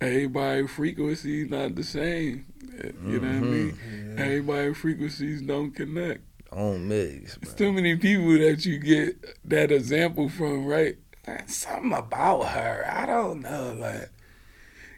[0.00, 2.46] Everybody frequencies not the same.
[2.60, 3.12] You know mm-hmm.
[3.12, 3.52] what I mm-hmm.
[3.52, 3.78] mean?
[4.16, 4.24] Yeah.
[4.24, 6.20] Everybody frequencies don't connect.
[6.52, 7.38] Don't mix.
[7.42, 9.16] It's too many people that you get
[9.48, 10.96] that example from, right?
[11.46, 12.84] Something about her.
[12.88, 14.10] I don't know, like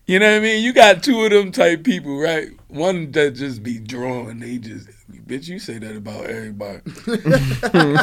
[0.08, 0.64] you know what I mean?
[0.64, 2.48] You got two of them type people, right?
[2.68, 4.88] One that just be drawing, they just
[5.26, 5.48] bitch.
[5.48, 6.80] You say that about everybody.
[7.06, 7.20] then
[7.74, 7.94] you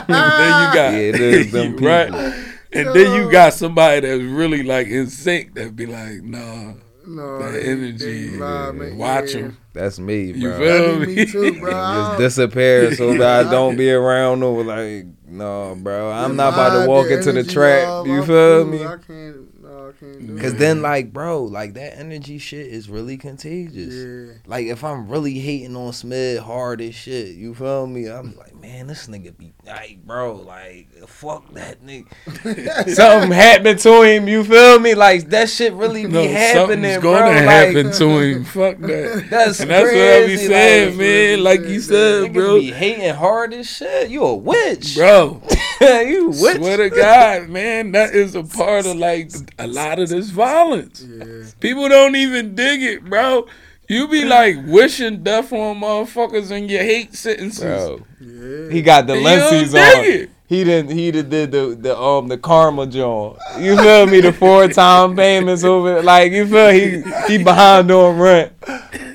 [0.71, 2.35] got yeah, them right.
[2.75, 3.55] And then you got oh.
[3.55, 6.73] somebody that's really like in sync that be like, nah,
[7.07, 9.41] no, that energy, lie, watch yeah.
[9.41, 9.57] them.
[9.73, 10.39] That's me, bro.
[10.39, 11.15] You feel me?
[11.15, 11.71] me too, bro.
[12.17, 16.11] just disappear so that I don't be around no like, no, bro.
[16.11, 18.05] I'm not about to walk into the trap.
[18.05, 18.83] You feel me?
[18.83, 22.89] I can't no, I can't do Cause then, like, bro, like that energy shit is
[22.89, 23.93] really contagious.
[23.93, 24.33] Yeah.
[24.45, 28.07] Like, if I'm really hating on Smith hard as shit, you feel me?
[28.07, 32.89] I'm like, man, this nigga be like, bro, like, fuck that nigga.
[32.89, 34.95] Something happened to him, you feel me?
[34.95, 37.13] Like that shit really be no, happening, bro.
[37.13, 38.43] gonna like, happen to him.
[38.43, 39.27] Fuck that.
[39.29, 39.99] That's and that's crazy.
[39.99, 41.43] what I be saying, like, man.
[41.43, 42.59] Like you said, bro.
[42.59, 44.09] Be hating hard as shit.
[44.09, 45.41] You a witch, bro.
[45.81, 46.57] you witch.
[46.57, 51.03] Swear to God, man, that is a part of like a lot of this violence.
[51.03, 51.43] Yeah.
[51.59, 53.47] People don't even dig it, bro.
[53.87, 57.63] You be like wishing death on motherfuckers in your hate sentences.
[57.63, 58.01] Bro.
[58.19, 58.71] Yeah.
[58.71, 59.81] He got the lenses on.
[59.81, 60.29] It.
[60.47, 60.91] He didn't.
[60.91, 63.37] He did the, the the um the karma joint.
[63.59, 64.21] You feel me?
[64.21, 66.01] The four time payments over.
[66.03, 68.53] Like you feel he he behind on rent.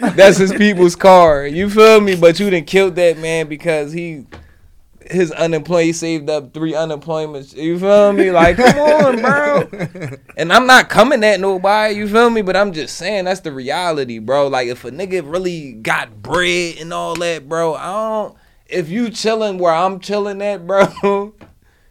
[0.00, 1.46] That's his people's car.
[1.46, 2.16] You feel me?
[2.16, 4.26] But you didn't kill that man because he
[5.10, 7.54] his unemployment he saved up three unemployments.
[7.54, 8.30] You feel me?
[8.30, 10.16] Like, come on, bro.
[10.36, 12.40] And I'm not coming at nobody, you feel me?
[12.40, 14.48] But I'm just saying that's the reality, bro.
[14.48, 18.36] Like if a nigga really got bread and all that, bro, I don't
[18.70, 21.34] if you chilling where I'm chilling at, bro,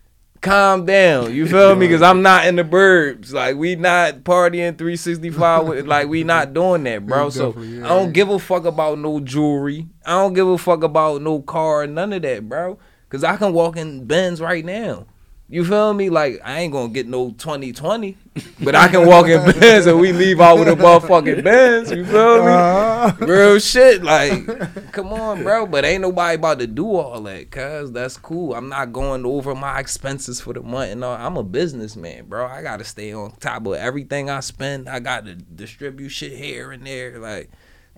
[0.42, 1.34] calm down.
[1.34, 1.88] You feel me?
[1.88, 3.34] Because I'm not in the burbs.
[3.34, 5.68] Like we not partying 365.
[5.68, 7.30] With, like we not doing that, bro.
[7.30, 9.88] So I don't give a fuck about no jewelry.
[10.06, 11.86] I don't give a fuck about no car.
[11.86, 12.80] None of that, bro.
[13.10, 15.06] Cause I can walk in Benz right now.
[15.52, 16.12] You feel me?
[16.12, 18.16] Like I ain't gonna get no 2020,
[18.62, 21.90] but I can walk in Benz and we leave out with a motherfucking Benz.
[21.90, 22.52] You feel me?
[22.52, 23.26] Uh-huh.
[23.26, 24.04] Real shit.
[24.04, 25.66] Like, come on, bro.
[25.66, 28.54] But ain't nobody about to do all that, cause that's cool.
[28.54, 31.16] I'm not going over my expenses for the month and all.
[31.16, 32.46] I'm a businessman, bro.
[32.46, 34.88] I gotta stay on top of everything I spend.
[34.88, 37.18] I gotta distribute shit here and there.
[37.18, 37.50] Like,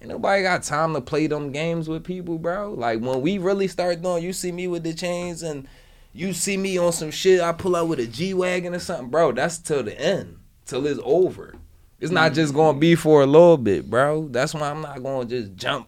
[0.01, 2.73] Ain't nobody got time to play them games with people, bro.
[2.73, 5.67] Like when we really start doing, you see me with the chains and
[6.11, 7.39] you see me on some shit.
[7.39, 9.31] I pull out with a G wagon or something, bro.
[9.31, 11.53] That's till the end, till it's over.
[11.99, 12.35] It's not mm-hmm.
[12.35, 14.27] just gonna be for a little bit, bro.
[14.27, 15.87] That's why I'm not gonna just jump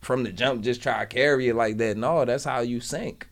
[0.00, 1.96] from the jump, just try to carry it like that.
[1.96, 3.28] No, that's how you sink.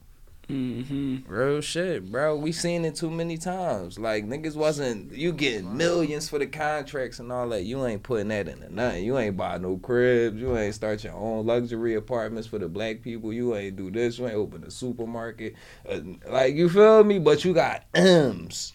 [0.48, 1.30] Mm-hmm.
[1.30, 2.34] Real shit, bro.
[2.34, 3.98] We seen it too many times.
[3.98, 7.64] Like niggas wasn't you getting millions for the contracts and all that.
[7.64, 9.04] You ain't putting that into nothing.
[9.04, 10.40] You ain't buy no cribs.
[10.40, 13.30] You ain't start your own luxury apartments for the black people.
[13.30, 14.18] You ain't do this.
[14.18, 15.54] You ain't open a supermarket.
[15.86, 17.18] Uh, like you feel me?
[17.18, 18.72] But you got M's.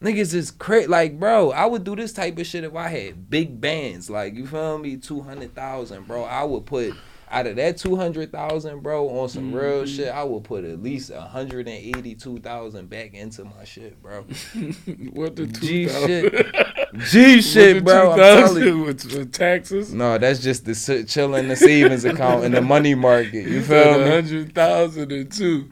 [0.00, 0.88] Niggas is crazy.
[0.88, 4.10] Like, bro, I would do this type of shit if I had big bands.
[4.10, 4.96] Like, you feel me?
[4.96, 6.24] 200,000, bro.
[6.24, 6.92] I would put
[7.32, 9.56] out of that 200,000, bro, on some mm-hmm.
[9.56, 14.22] real shit, I would put at least 182,000 back into my shit, bro.
[15.12, 16.54] what the G shit?
[16.98, 18.12] G shit, bro.
[18.12, 18.82] I'm telling you.
[18.82, 19.94] With, with, taxes?
[19.94, 23.46] No, that's just the chilling the savings account in the money market.
[23.48, 24.04] You feel me?
[24.04, 25.70] 100,000 and two.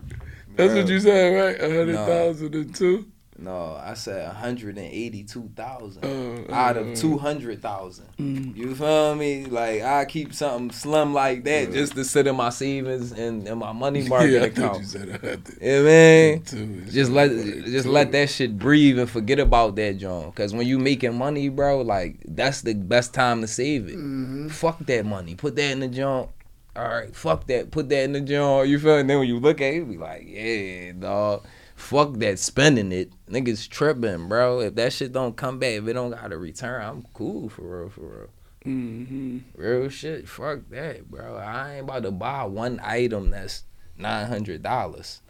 [0.57, 0.83] That's bro.
[0.83, 1.61] what you said, right?
[1.61, 3.10] 100,000 and two?
[3.43, 8.07] No, I said 182,000 uh, out of uh, 200,000.
[8.18, 8.55] Mm.
[8.55, 9.47] You feel me?
[9.47, 13.49] Like I keep something slim like that uh, just to sit in my savings and,
[13.49, 14.80] in my money market yeah, account.
[14.80, 16.43] You said Yeah, man.
[16.91, 20.30] Just let just let that shit breathe and forget about that, John.
[20.32, 23.97] Cause when you making money, bro, like that's the best time to save it.
[23.97, 24.49] Mm-hmm.
[24.49, 25.34] Fuck that money.
[25.34, 26.28] Put that in the junk.
[26.76, 27.70] All right, fuck that.
[27.70, 28.66] Put that in the jar.
[28.66, 28.99] You feel?
[28.99, 31.47] And then when you look at it, you be like, yeah, dog
[31.81, 33.12] fuck that spending it.
[33.28, 34.61] Niggas tripping, bro.
[34.61, 37.81] If that shit don't come back, if it don't got a return, I'm cool for
[37.81, 38.28] real, for real.
[38.66, 39.39] Mm-hmm.
[39.61, 40.28] Real shit.
[40.28, 41.37] Fuck that, bro.
[41.37, 43.64] I ain't about to buy one item that's
[43.97, 45.22] nine hundred dollars.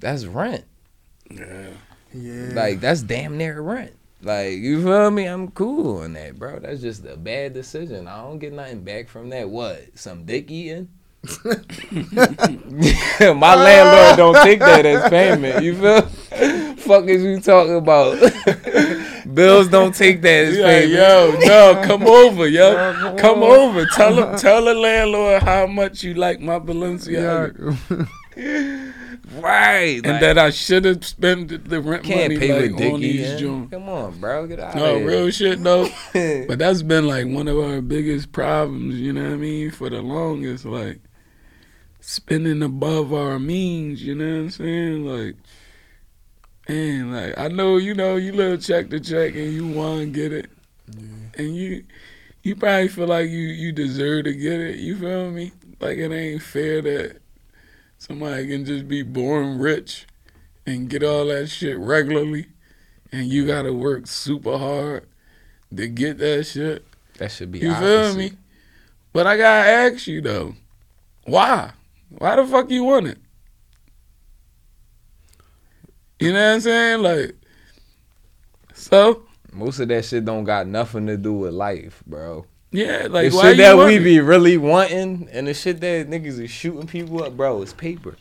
[0.00, 0.64] That's rent.
[1.30, 1.68] Yeah.
[2.12, 2.50] Yeah.
[2.52, 3.92] Like that's damn near rent.
[4.20, 5.26] Like you feel me?
[5.26, 6.58] I'm cool on that, bro.
[6.58, 8.08] That's just a bad decision.
[8.08, 9.48] I don't get nothing back from that.
[9.48, 9.96] What?
[9.98, 10.88] Some dick eating?
[13.20, 14.16] My landlord uh.
[14.16, 15.62] don't take that as payment.
[15.62, 16.02] You feel?
[16.76, 18.18] Fuck is you talking about?
[19.34, 20.92] Bills don't take that as payment.
[20.92, 23.86] Yo, no, come over, yo, come over.
[23.86, 28.08] Tell him, tell the landlord how much you like my Balenciaga.
[29.40, 33.70] right, and like, that I should have spent the rent money like, on these joints.
[33.70, 34.74] Come on, bro, get out.
[34.74, 35.88] No, real shit though.
[36.12, 38.96] but that's been like one of our biggest problems.
[38.96, 39.70] You know what I mean?
[39.70, 41.00] For the longest, like
[42.06, 45.06] spending above our means, you know what I'm saying?
[45.06, 45.36] Like,
[46.68, 50.06] and like I know, you know, you little check the check and you want to
[50.06, 50.50] get it,
[50.96, 51.06] yeah.
[51.38, 51.84] and you
[52.42, 54.76] you probably feel like you you deserve to get it.
[54.76, 55.52] You feel me?
[55.80, 57.20] Like it ain't fair that
[57.98, 60.06] somebody can just be born rich
[60.66, 62.46] and get all that shit regularly,
[63.12, 65.06] and you gotta work super hard
[65.74, 66.86] to get that shit.
[67.18, 67.60] That should be.
[67.60, 68.12] You opposite.
[68.12, 68.32] feel me?
[69.12, 70.54] But I gotta ask you though,
[71.24, 71.72] why?
[72.18, 73.18] Why the fuck you want it?
[76.20, 77.02] You know what I'm saying?
[77.02, 77.36] Like,
[78.72, 82.46] so most of that shit don't got nothing to do with life, bro.
[82.70, 86.50] Yeah, like the shit that we be really wanting and the shit that niggas is
[86.50, 88.16] shooting people up, bro, it's paper.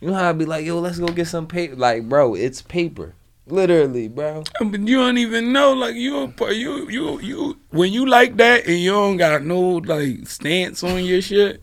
[0.00, 1.76] You know how I be like, yo, let's go get some paper.
[1.76, 3.14] Like, bro, it's paper.
[3.46, 4.42] Literally, bro.
[4.60, 7.58] Mean, you don't even know, like you, you, you, you.
[7.70, 11.62] When you like that and you don't got no like stance on your shit,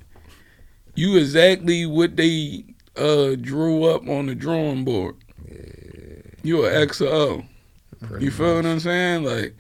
[0.95, 2.65] you exactly what they
[2.95, 5.15] uh, drew up on the drawing board.
[5.47, 6.21] Yeah.
[6.43, 7.45] You an XO.
[8.01, 8.63] Pretty you feel much.
[8.63, 9.23] what I'm saying?
[9.23, 9.55] Like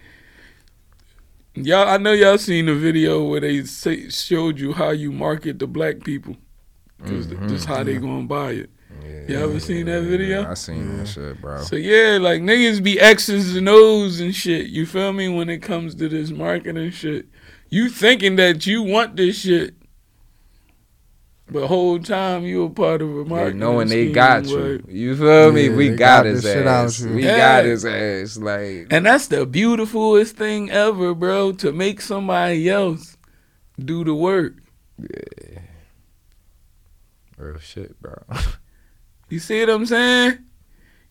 [1.53, 5.59] y'all, I know y'all seen the video where they say, showed you how you market
[5.59, 6.35] the black people,
[6.97, 7.47] because mm-hmm.
[7.47, 8.69] just how they gonna buy it.
[9.03, 10.49] Yeah, you ever seen that video?
[10.49, 10.97] I seen yeah.
[10.97, 11.61] that shit, bro.
[11.61, 14.67] So yeah, like niggas be X's and O's and shit.
[14.67, 15.29] You feel me?
[15.29, 17.27] When it comes to this marketing shit,
[17.69, 19.75] you thinking that you want this shit,
[21.51, 24.81] but whole time you a part of a marketing yeah, knowing they got you.
[24.87, 25.67] You feel me?
[25.67, 27.01] we got, got his ass.
[27.01, 27.37] We yeah.
[27.37, 28.37] got his ass.
[28.37, 31.51] Like, and that's the beautifulest thing ever, bro.
[31.51, 33.17] To make somebody else
[33.77, 34.53] do the work.
[34.97, 35.59] Yeah.
[37.35, 38.23] Real shit, bro.
[39.29, 40.37] you see what I'm saying?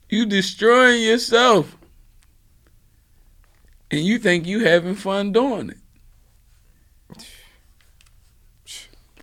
[0.08, 1.76] You destroying yourself,
[3.90, 5.79] and you think you having fun doing it.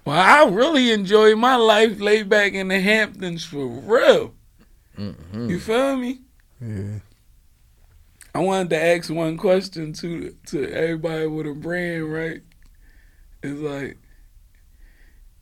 [0.08, 4.34] Well, I really enjoy my life laid back in the Hamptons for real.
[4.98, 5.50] Mm-hmm.
[5.50, 6.22] You feel me?
[6.62, 7.00] Yeah.
[8.34, 12.42] I wanted to ask one question to to everybody with a brand, right?
[13.44, 13.98] It's like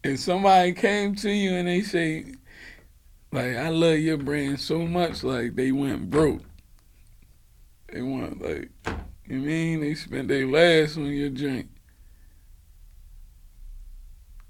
[0.04, 2.34] if somebody came to you and they say,
[3.32, 6.42] like, I love your brand so much, like they went broke.
[7.94, 8.72] They want like
[9.28, 11.68] you mean they spent their last on your drink.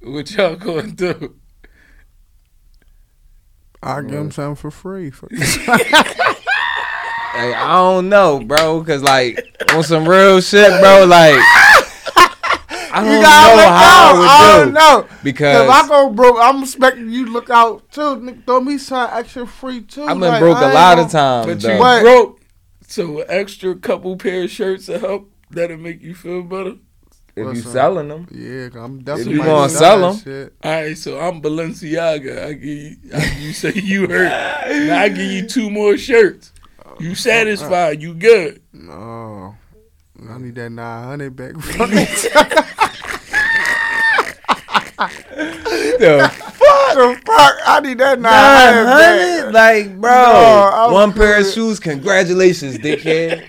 [0.05, 1.35] What y'all gonna do?
[3.81, 5.11] I give him something for free.
[5.31, 5.93] hey,
[7.33, 9.43] I don't know, bro, cause like
[9.73, 11.39] on some real shit, bro, like.
[12.97, 16.61] I don't know how I would I don't know because if I go broke, I'm
[16.61, 18.41] expecting you to look out too.
[18.45, 20.03] Throw me some extra free too.
[20.03, 21.95] I've been like, broke a lot of times, but though.
[21.97, 22.41] you broke,
[22.87, 26.75] so extra couple pair of shirts to help that'll make you feel better.
[27.35, 29.33] If you selling them, yeah, I'm definitely.
[29.33, 30.97] If you gonna sell them, all right.
[30.97, 32.45] So I'm Balenciaga.
[32.45, 34.29] I give you, I, you say you hurt.
[34.87, 36.53] now I give you two more shirts.
[36.99, 37.97] You uh, satisfied?
[37.97, 38.61] Uh, you good?
[38.71, 39.55] No.
[40.29, 41.55] I need that 900 back.
[45.97, 46.31] The
[46.95, 47.55] the fuck?
[47.65, 51.79] I need that 900 Nine like bro, No, I'm one pair of shoes.
[51.79, 53.45] Congratulations, dickhead.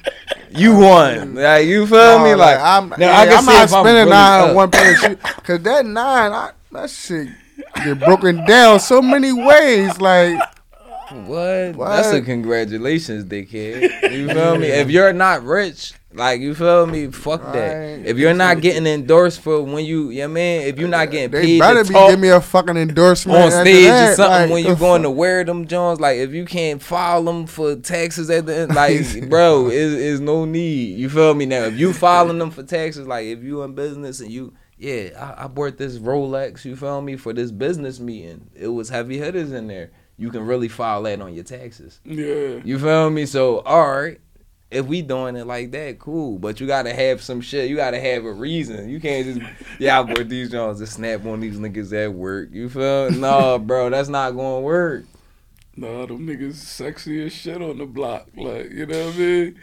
[0.50, 1.34] You won.
[1.46, 2.30] Like you feel me?
[2.30, 4.48] No, Like I'm, now, yeah, I can I'm see not if I'm spending really nine
[4.50, 5.16] on one pair of shoes.
[5.44, 7.28] Cause that nine, I, that shit
[7.84, 10.00] get broken down so many ways.
[10.00, 10.38] Like,
[11.10, 11.76] What?
[11.76, 11.88] What?
[11.88, 14.12] That's a congratulations, dickhead.
[14.12, 14.66] You feel me?
[14.68, 18.00] If you're not rich, like you feel me, fuck that.
[18.06, 20.62] If you're not getting endorsed for when you, yeah, man.
[20.62, 23.38] If you're not getting they paid better to be talk giving me a fucking endorsement
[23.38, 24.12] on stage that.
[24.12, 27.22] or something Like, when you're going to wear them Jones, like if you can't file
[27.22, 28.96] them for taxes at the end, like
[29.28, 30.98] bro, is is no need.
[30.98, 31.64] You feel me now?
[31.64, 34.54] If you filing them for taxes, like if you in business and you.
[34.78, 38.50] Yeah, I, I bought this Rolex, you feel me, for this business meeting.
[38.54, 39.90] It was heavy hitters in there.
[40.18, 41.98] You can really file that on your taxes.
[42.04, 42.60] Yeah.
[42.62, 43.24] You feel me?
[43.24, 44.20] So, all right,
[44.70, 46.38] if we doing it like that, cool.
[46.38, 47.70] But you gotta have some shit.
[47.70, 48.88] You gotta have a reason.
[48.88, 52.48] You can't just, yeah, I bought these Jones to snap on these niggas at work.
[52.52, 53.10] You feel?
[53.12, 55.04] No, bro, that's not gonna work.
[55.76, 58.28] Nah, them niggas sexy as shit on the block.
[58.36, 59.60] Like, you know what I mean?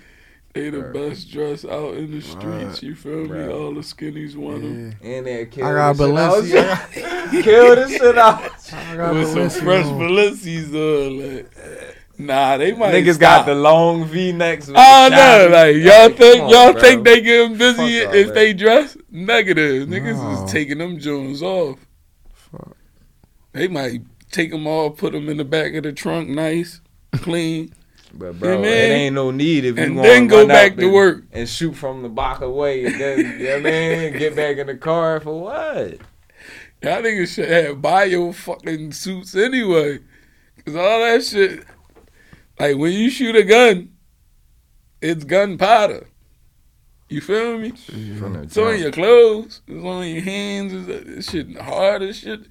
[0.53, 0.93] They the Right.
[0.93, 2.43] best dressed out in the streets.
[2.45, 2.83] Right.
[2.83, 3.47] You feel me?
[3.51, 4.95] All the skinnies want them.
[5.01, 5.09] Yeah.
[5.09, 6.07] And then kill I got this
[6.51, 6.77] shit out.
[6.91, 7.43] Balenciaga.
[7.43, 8.73] kill this shit out.
[8.73, 9.99] I got With some fresh on.
[9.99, 11.35] Balenci's on.
[11.37, 12.93] Like, nah, they might.
[12.93, 13.19] Niggas stop.
[13.19, 14.69] got the long V necks.
[14.73, 15.47] Oh no!
[15.51, 16.81] Like y'all Like, think on, y'all bro.
[16.81, 18.33] think they getting busy Fuck if that.
[18.35, 18.97] they dress?
[19.11, 19.87] Negative.
[19.87, 20.43] Niggas No.
[20.45, 21.79] is taking them Jones off.
[22.33, 22.75] Fuck.
[23.53, 24.01] They might
[24.31, 26.81] take them all, put them in the back of the trunk, nice,
[27.13, 27.73] clean,
[28.15, 30.93] But bro, Yeah, it ain't no need if you and then go back to and-
[30.93, 31.23] work.
[31.31, 34.13] and shoot from the block away and then, you know what I mean?
[34.19, 35.97] Get back in the car for what?
[36.81, 39.99] Y'all niggas should have bio fucking suits anyway.
[40.65, 41.63] Cause all that shit,
[42.59, 43.89] like when you shoot a gun,
[45.01, 46.07] it's gunpowder.
[47.09, 47.69] You feel me?
[47.71, 49.61] The It's on your clothes.
[49.67, 50.73] It's on your hands.
[50.73, 52.41] It's, uh, it's shit hard as shit.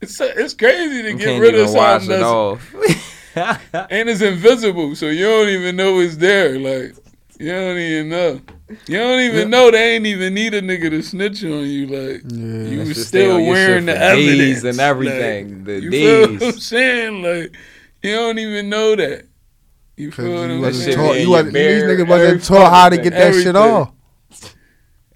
[0.00, 2.74] It's it's crazy to You get rid of something that's off.
[3.34, 6.58] and it's invisible, so you don't even know it's there.
[6.58, 6.94] Like
[7.38, 8.40] you don't even know.
[8.86, 11.86] You don't even know they ain't even need a nigga to snitch on you.
[11.86, 12.68] Like Yeah.
[12.70, 15.64] you was still on your shit wearing the evidence and everything.
[15.64, 16.42] The Like, you feel what.
[16.54, 17.22] I'm saying?
[17.22, 17.56] Like
[18.02, 19.26] you don't even know that.
[19.96, 22.70] You feel what you wasn't shit taught, be in you wasn't, these niggas wasn't taught
[22.72, 23.92] how to fucking get that shit off.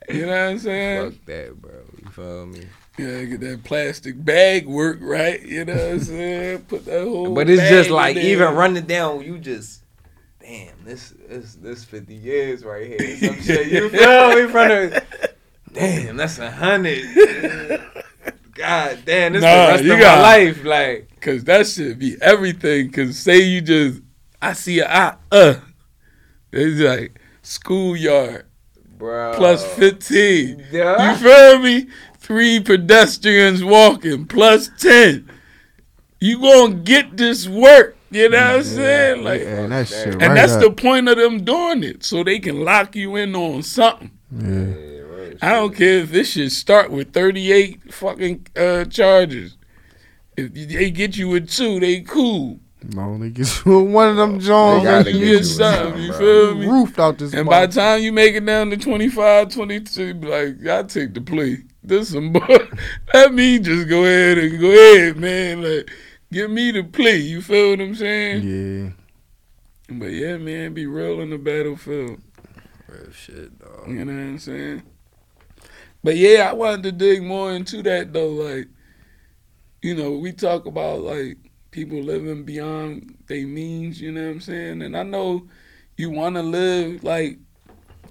[0.09, 1.11] You know what I'm saying?
[1.13, 1.73] Fuck that, bro.
[2.05, 2.61] You feel me?
[2.99, 5.43] Yeah, get that plastic bag work right.
[5.43, 6.59] You know what I'm saying?
[6.63, 7.35] Put that whole.
[7.35, 9.83] But it's bag just like even running down, you just
[10.41, 13.17] damn this this this fifty years right here.
[13.19, 15.05] Some shit you feel me from the
[15.73, 17.03] damn that's a hundred.
[18.55, 20.65] God damn, this Nah, the rest you of got- my life.
[20.65, 22.91] Like Cause that should be everything.
[22.93, 24.01] Cause say you just,
[24.41, 25.55] I see a I, uh,
[26.53, 28.47] it's like schoolyard
[28.99, 30.65] bro, plus fifteen.
[30.71, 31.13] Yeah.
[31.13, 31.87] You feel me?
[32.19, 35.31] Three pedestrians walking plus ten.
[36.21, 37.97] You gonna get this work?
[38.11, 39.25] You know what I'm saying?
[39.25, 40.63] Like, yeah, that shit and right that's up.
[40.63, 44.11] the point of them doing it, so they can lock you in on something.
[44.33, 45.01] Yeah.
[45.01, 49.57] Right, I don't care if this should start with 38 fucking uh, charges.
[50.37, 52.61] If they get you with two, they cool.
[52.95, 55.45] No, they get you one of them Jones They gotta you get you you get
[55.45, 56.67] something, something, you feel me?
[56.67, 57.35] roofed out this.
[57.35, 61.21] And by the time you make it down to 25, 22, like, I take the
[61.21, 61.65] plea.
[61.83, 62.41] This some boy.
[63.15, 65.63] Let me just go ahead and go ahead, man.
[65.63, 65.91] Like,
[66.33, 67.17] give me the plea.
[67.17, 68.43] You feel what I'm saying?
[68.43, 68.91] Yeah.
[69.99, 72.21] But yeah, man, be real in the battlefield.
[72.89, 73.89] Real shit, dog.
[73.89, 74.83] You know what I'm saying?
[76.03, 78.31] But yeah, I wanted to dig more into that though.
[78.31, 78.69] Like,
[79.83, 81.39] you know, we talk about like
[81.71, 84.01] people living beyond their means.
[84.01, 84.83] You know what I'm saying?
[84.83, 85.47] And I know
[85.97, 87.39] you want to live like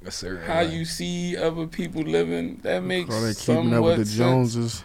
[0.06, 0.74] A certain how life.
[0.74, 2.60] you see other people living.
[2.64, 3.36] That makes they keeping up
[3.74, 4.18] somewhat with the sense.
[4.18, 4.84] Joneses.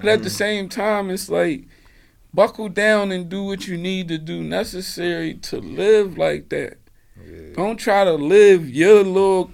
[0.00, 1.64] But at the same time, it's like
[2.34, 6.78] buckle down and do what you need to do necessary to live like that.
[7.24, 7.54] Yeah.
[7.56, 9.50] Don't try to live your little,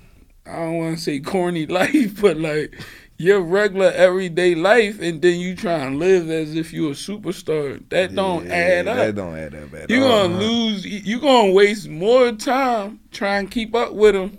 [0.47, 2.75] I don't want to say corny life, but like
[3.17, 7.83] your regular everyday life, and then you try and live as if you're a superstar.
[7.91, 9.15] That don't Yeah, add That up.
[9.15, 10.85] don't add up at You're gonna lose.
[10.85, 14.39] You're gonna waste more time trying to keep up with them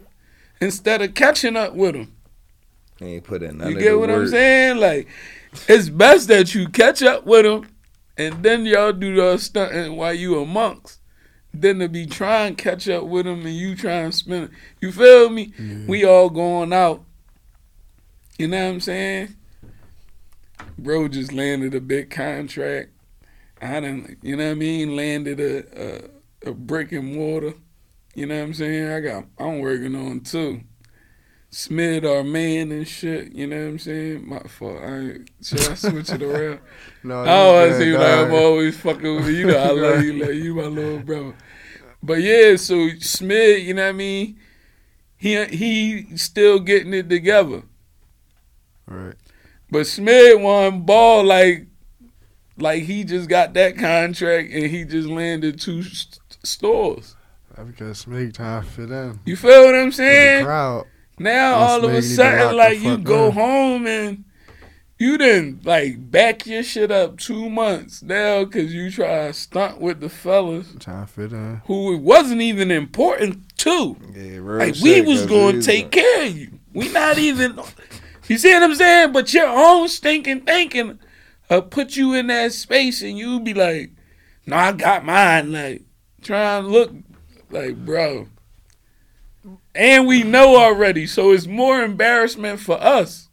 [0.60, 2.12] instead of catching up with them.
[3.02, 4.78] Ain't put in none You get the what I'm saying?
[4.78, 5.08] Like,
[5.68, 7.68] it's best that you catch up with them,
[8.18, 11.00] and then y'all do the stunting while you amongst.
[11.54, 14.44] Than to be trying to catch up with them and you trying to spend.
[14.46, 14.50] It.
[14.82, 15.54] You feel me?
[15.88, 17.05] We all going out.
[18.38, 19.36] You know what I'm saying?
[20.78, 22.90] Bro just landed a big contract.
[23.62, 24.96] I done, you know what I mean?
[24.96, 26.10] Landed a
[26.46, 27.54] a, a brick and mortar.
[28.14, 28.92] You know what I'm saying?
[28.92, 30.62] I got I'm working on too.
[31.50, 33.32] Smith our man and shit.
[33.32, 34.28] You know what I'm saying?
[34.28, 34.80] My fault.
[34.84, 36.60] I should I switch it around?
[37.04, 39.36] No, I always good, like I'm always fucking with you.
[39.36, 41.36] You know I love you, like you my little brother.
[42.02, 44.40] But yeah, so Smith, you know what I mean?
[45.16, 47.62] He he still getting it together.
[48.88, 49.16] Right.
[49.72, 51.68] But Smith won ball like
[52.58, 57.16] like he just got that contract and he just landed two st- stores.
[57.56, 59.20] That's because Smith trying to fit in.
[59.26, 60.46] You feel what I'm saying?
[60.46, 60.86] crowd.
[61.18, 63.32] Now all of a you need to sudden, like you go in.
[63.32, 64.24] home and
[65.00, 69.80] you didn't like back your shit up two months now because you try to stunt
[69.82, 71.62] with the fellas Trying to fit in.
[71.66, 73.98] who it wasn't even important to.
[74.14, 76.60] Yeah, Like we was going to take care of you.
[76.74, 77.60] We not even.
[78.28, 79.12] You see what I'm saying?
[79.12, 81.00] But your own stinking thinking
[81.50, 83.92] uh, put you in that space, and you be like,
[84.46, 85.84] "No, I got mine." Like
[86.22, 86.92] trying to look
[87.52, 88.28] like, bro.
[89.76, 93.30] And we know already, so it's more embarrassment for us.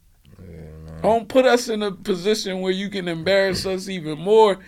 [1.01, 4.59] Don't put us in a position where you can embarrass us even more,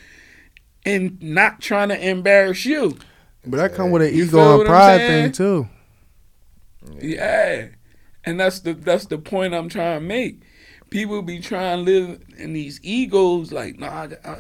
[0.86, 2.98] and not trying to embarrass you.
[3.46, 5.70] But that come with an You ego and pride thing too.
[7.00, 7.68] Yeah,
[8.26, 10.42] and that's the that's the point I'm trying to make.
[10.90, 13.88] People be trying to live in these egos, like nah.
[13.88, 14.38] I, I,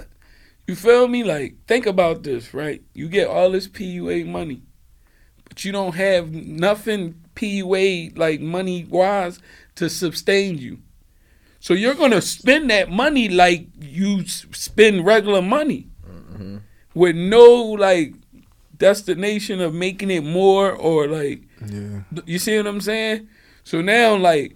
[0.67, 1.23] you feel me?
[1.23, 2.81] Like think about this, right?
[2.93, 4.63] You get all this PUA money,
[5.47, 9.39] but you don't have nothing PUA like money wise
[9.75, 10.79] to sustain you.
[11.59, 16.57] So you're gonna spend that money like you spend regular money, mm-hmm.
[16.93, 18.13] with no like
[18.77, 22.01] destination of making it more or like Yeah.
[22.25, 23.27] you see what I'm saying?
[23.65, 24.55] So now, like,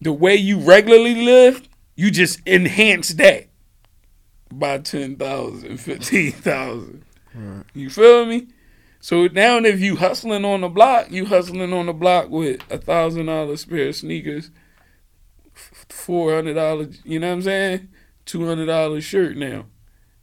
[0.00, 3.48] the way you regularly live, you just enhance that
[4.50, 7.04] by 10,000, 15,000.
[7.34, 7.64] Right.
[7.74, 8.46] You feel me?
[9.00, 12.78] So now if you hustling on the block, you hustling on the block with a
[12.78, 14.50] thousand dollars pair of sneakers,
[15.88, 17.88] four hundred dollars, you know what I'm saying?
[18.24, 19.66] Two hundred dollars shirt now.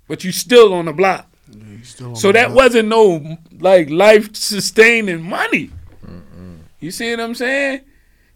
[0.08, 1.28] But you still on the block.
[1.50, 2.58] Yeah, still on So the that block.
[2.58, 5.72] wasn't no like life sustaining money.
[6.86, 7.82] You see what I'm saying?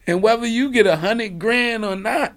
[0.08, 2.34] And whether you get a hundred grand or not,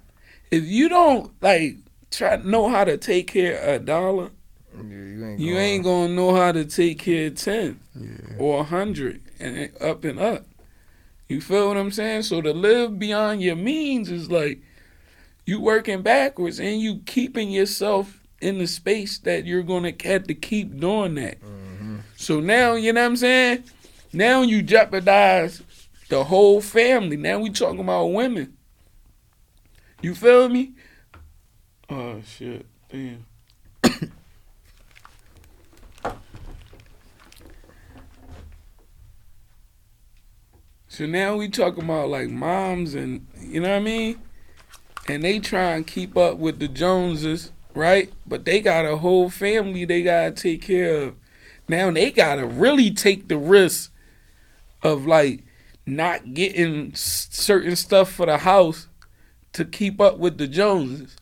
[0.51, 1.77] if you don't like
[2.11, 4.29] try to know how to take care of a dollar,
[4.77, 8.37] Yeah, you ain't, you going- ain't gonna know how to take care of ten Yeah.
[8.39, 10.45] or a hundred and up and up.
[11.31, 12.25] You feel what I'm saying?
[12.25, 14.61] So to live beyond your means is like
[15.47, 20.35] you working backwards and you keeping yourself in the space that you're gonna have to
[20.35, 21.41] keep doing that.
[21.41, 21.97] Mm-hmm.
[22.17, 23.65] So now you know what I'm saying?
[24.13, 25.63] Now you jeopardize
[26.13, 27.17] the whole family.
[27.17, 28.55] Now we talking about women.
[30.03, 30.75] You feel me?
[31.89, 32.67] Oh shit.
[32.91, 33.25] Damn.
[40.89, 44.21] So now we talking about like moms and you know what I mean?
[45.09, 48.13] And they try and keep up with the Joneses, right?
[48.27, 51.15] But they got a whole family they gotta take care of.
[51.67, 53.91] Now they gotta really take the risk
[54.83, 55.45] of like
[55.87, 58.89] not getting certain stuff for the house
[59.53, 61.17] to keep up with the Joneses.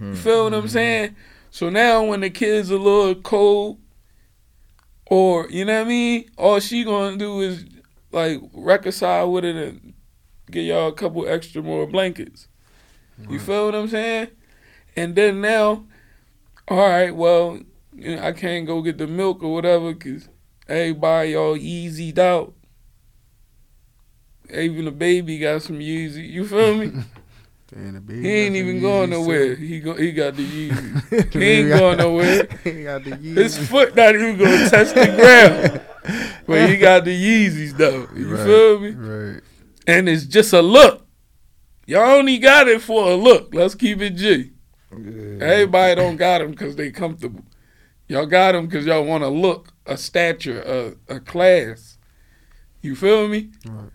[0.00, 0.68] You feel what I'm mm-hmm.
[0.68, 1.16] saying?
[1.50, 3.78] So now when the kid's a little cold,
[5.06, 7.64] or you know what I mean, all she gonna do is
[8.10, 9.94] like reconcile with it and
[10.50, 12.48] get y'all a couple extra more blankets.
[13.28, 14.28] You feel what I'm saying?
[14.96, 15.84] And then now,
[16.68, 17.60] all right, well,
[17.94, 20.28] you know, I can't go get the milk or whatever because
[20.68, 22.54] everybody all easied out.
[24.52, 26.28] Even the baby got some Yeezy.
[26.28, 26.92] You feel me?
[27.74, 29.56] Damn, the baby he ain't even going nowhere.
[29.56, 29.62] too.
[29.62, 29.94] He go.
[29.94, 31.32] He got the Yeezy.
[31.32, 32.46] He ain't going nowhere.
[32.64, 35.80] he got the His foot not even gonna touch the ground.
[36.46, 38.08] But he got the Yeezys though.
[38.14, 38.90] You Right, feel me?
[38.90, 39.40] Right.
[39.86, 41.06] And it's just a look.
[41.86, 43.54] Y'all only got it for a look.
[43.54, 44.52] Let's keep it G.
[44.92, 45.44] Yeah.
[45.44, 47.42] Everybody don't got them because they comfortable.
[48.06, 50.60] Y'all got them because y'all want to look, a stature,
[51.08, 51.96] a, a class.
[52.82, 53.50] You feel me?
[53.66, 53.88] Right.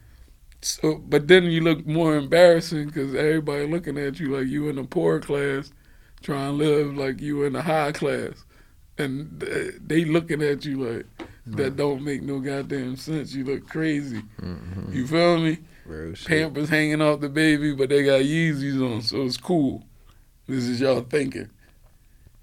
[0.62, 4.78] So, but then you look more embarrassing because everybody looking at you like you in
[4.78, 5.72] the poor class,
[6.22, 8.44] trying to live like you in the high class,
[8.98, 9.40] and
[9.86, 11.06] they looking at you like
[11.46, 13.34] that don't make no goddamn sense.
[13.34, 14.22] You look crazy.
[14.42, 14.94] Mhm.
[14.94, 15.60] You feel me?
[15.86, 16.14] Real.
[16.26, 19.86] Pampers hanging off the baby, but they got Yeezys on, so it's cool.
[20.48, 21.50] This is y'all thinking.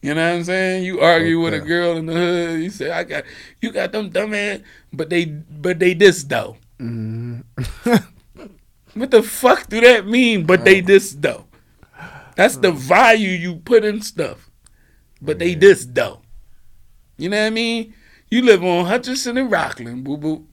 [0.01, 0.85] You know what I'm saying?
[0.85, 2.61] You argue with a girl in the hood.
[2.63, 3.25] You say, "I got,
[3.61, 4.61] you got them dumb ass,"
[4.93, 6.57] but they, but they this though.
[6.79, 7.41] Hmm
[8.95, 10.47] What the fuck do that mean?
[10.47, 11.47] But they this though.
[12.37, 14.51] That's the value you put in stuff.
[15.21, 16.21] But they this though.
[17.17, 17.95] You know what I mean?
[18.31, 20.47] You live on Hutchinson and Rockland, boo boo.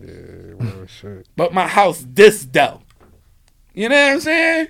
[0.00, 1.28] Yeah, well, shit.
[1.36, 2.82] But my house this though.
[3.74, 4.68] You know what I'm saying?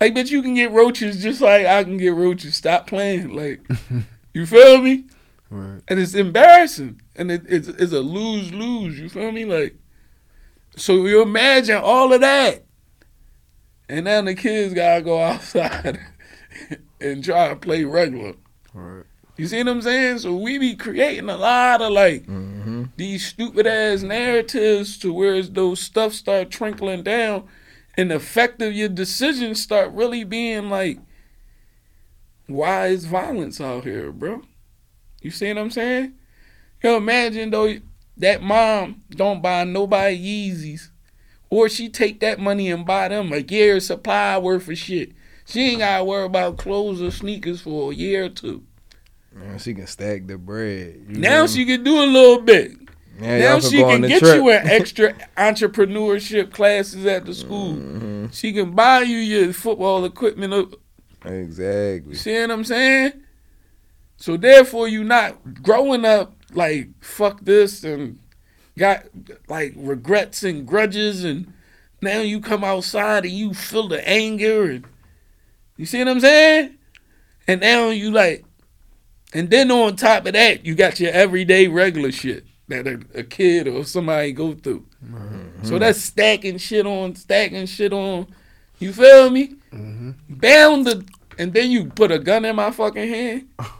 [0.00, 2.54] Like, but you can get roaches just like I can get roaches.
[2.54, 3.34] Stop playing.
[3.34, 3.66] Like,
[4.32, 5.04] you feel me?
[5.50, 5.80] Right.
[5.88, 7.00] And it's embarrassing.
[7.16, 8.98] And it, it's, it's a lose lose.
[9.00, 9.44] You feel me?
[9.44, 9.76] Like,
[10.78, 12.64] so you imagine all of that.
[13.88, 15.98] And now the kids gotta go outside
[17.00, 18.34] and try to play regular.
[18.74, 19.04] Right.
[19.36, 20.18] You see what I'm saying?
[20.18, 22.84] So we be creating a lot of like Mm-hmm.
[22.96, 27.46] these stupid ass narratives to where those stuff start trickling down
[27.96, 30.98] and the effect of your decisions start really being like,
[32.46, 34.42] why is violence out here, bro?
[35.22, 36.14] You see what I'm saying?
[36.82, 37.76] Yo, imagine though
[38.18, 40.90] that mom don't buy nobody Yeezys.
[41.50, 45.12] Or she take that money and buy them a year's supply worth of shit.
[45.46, 48.64] She ain't gotta worry about clothes or sneakers for a year or two.
[49.32, 51.08] Man, she can stack the bread.
[51.08, 51.46] Now know?
[51.46, 52.72] she can do a little bit.
[53.20, 54.36] Yeah, now she can get trip.
[54.36, 57.74] you an extra entrepreneurship classes at the school.
[57.74, 58.26] Mm-hmm.
[58.30, 60.74] She can buy you your football equipment.
[61.24, 62.14] Exactly.
[62.14, 63.12] See what I'm saying?
[64.16, 68.18] So therefore, you not growing up like fuck this and
[68.76, 69.04] got
[69.48, 71.52] like regrets and grudges, and
[72.00, 74.84] now you come outside and you feel the anger and
[75.76, 76.76] you see what I'm saying?
[77.46, 78.44] And now you like,
[79.32, 83.22] and then on top of that, you got your everyday regular shit that a, a
[83.22, 84.84] kid or somebody go through.
[85.62, 88.26] So that's stacking shit on, stacking shit on.
[88.78, 89.54] You feel me?
[89.72, 90.10] Mm-hmm.
[90.28, 91.04] Bound to,
[91.38, 93.48] and then you put a gun in my fucking hand.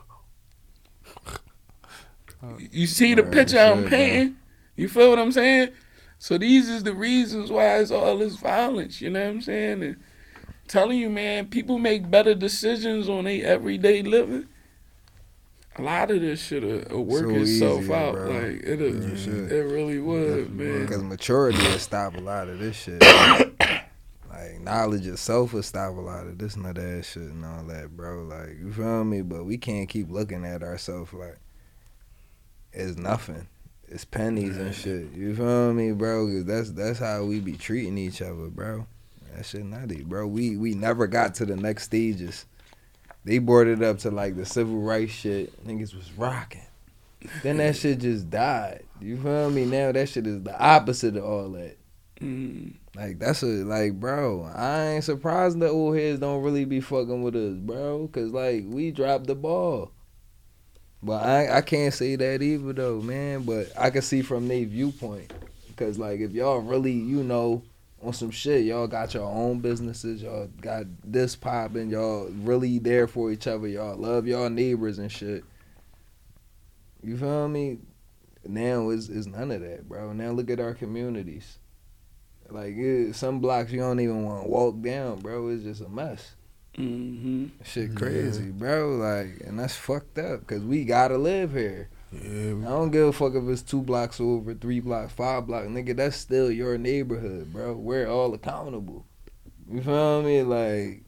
[2.70, 4.36] You see the picture I'm painting?
[4.76, 5.70] You feel what I'm saying?
[6.18, 9.00] So these is the reasons why it's all this violence.
[9.00, 9.82] You know what I'm saying?
[9.82, 9.96] And
[10.66, 14.46] telling you, man, people make better decisions on their everyday living.
[15.76, 18.14] A lot of this shit will work So itself easier, out.
[18.14, 18.30] bro.
[18.32, 20.82] Like it, uh, Yeah, it really would, man.
[20.86, 23.00] Because maturity will stop a lot of this shit.
[24.28, 27.96] like knowledge itself will stop a lot of this and that shit and all that,
[27.96, 28.24] bro.
[28.24, 29.22] Like you feel me?
[29.22, 31.38] But we can't keep looking at ourselves like
[32.78, 33.46] it's nothing.
[33.88, 35.12] It's pennies and shit.
[35.12, 36.26] You feel me, bro?
[36.26, 38.86] 'Cause that's that's how we be treating each other, bro.
[39.34, 40.26] That shit nutty, bro.
[40.26, 42.44] We we never got to the next stages.
[43.24, 45.66] They brought it up to like the civil rights shit.
[45.66, 46.62] Niggas was rocking.
[47.42, 48.84] Then that shit just died.
[49.00, 49.64] You feel me?
[49.64, 51.76] Now that shit is the opposite of all that.
[52.20, 52.74] Mm.
[52.94, 54.50] Like that's a like, bro.
[54.54, 58.08] I ain't surprised the old heads don't really be fucking with us, bro.
[58.12, 59.92] Cause like we dropped the ball.
[61.02, 63.42] But I I can't say that either though, man.
[63.42, 65.32] But I can see from their viewpoint.
[65.76, 67.62] Cause like if y'all really, you know,
[68.02, 73.06] on some shit, y'all got your own businesses, y'all got this popping, y'all really there
[73.06, 75.44] for each other, y'all love y'all neighbors and shit.
[77.02, 77.78] You feel me?
[78.44, 80.12] Now is is none of that, bro.
[80.12, 81.58] Now look at our communities.
[82.50, 85.48] Like it, some blocks you don't even want to walk down, bro.
[85.48, 86.34] It's just a mess.
[86.78, 87.96] Hmm Shit Yeah.
[87.96, 88.96] crazy, bro.
[88.96, 91.88] Like, and that's fucked up because we gotta live here.
[92.12, 92.52] Yeah.
[92.52, 95.96] I don't give a fuck if it's two blocks over, three blocks, five blocks, nigga.
[95.96, 97.74] That's still your neighborhood, bro.
[97.74, 99.04] We're all accountable.
[99.70, 100.42] You feel me?
[100.42, 101.02] Like,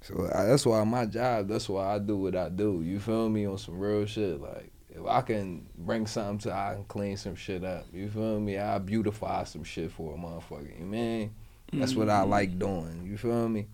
[0.00, 1.48] so I, that's why my job.
[1.48, 2.82] That's why I do what I do.
[2.82, 3.46] You feel me?
[3.46, 4.40] On some real shit.
[4.40, 7.86] Like, if I can bring something to, I can clean some shit up.
[7.92, 8.58] You feel me?
[8.58, 10.78] I beautify some shit for a motherfucker.
[10.78, 11.34] You mean?
[11.74, 13.04] That's what I like doing.
[13.06, 13.66] You feel me?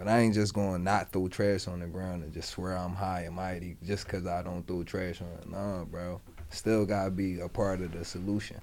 [0.00, 2.74] But I ain't just going to not throw trash on the ground and just swear
[2.74, 5.50] I'm high and mighty just 'cause I don't throw trash on it.
[5.50, 6.22] Nah, bro.
[6.48, 8.62] Still got to be a part of the solution.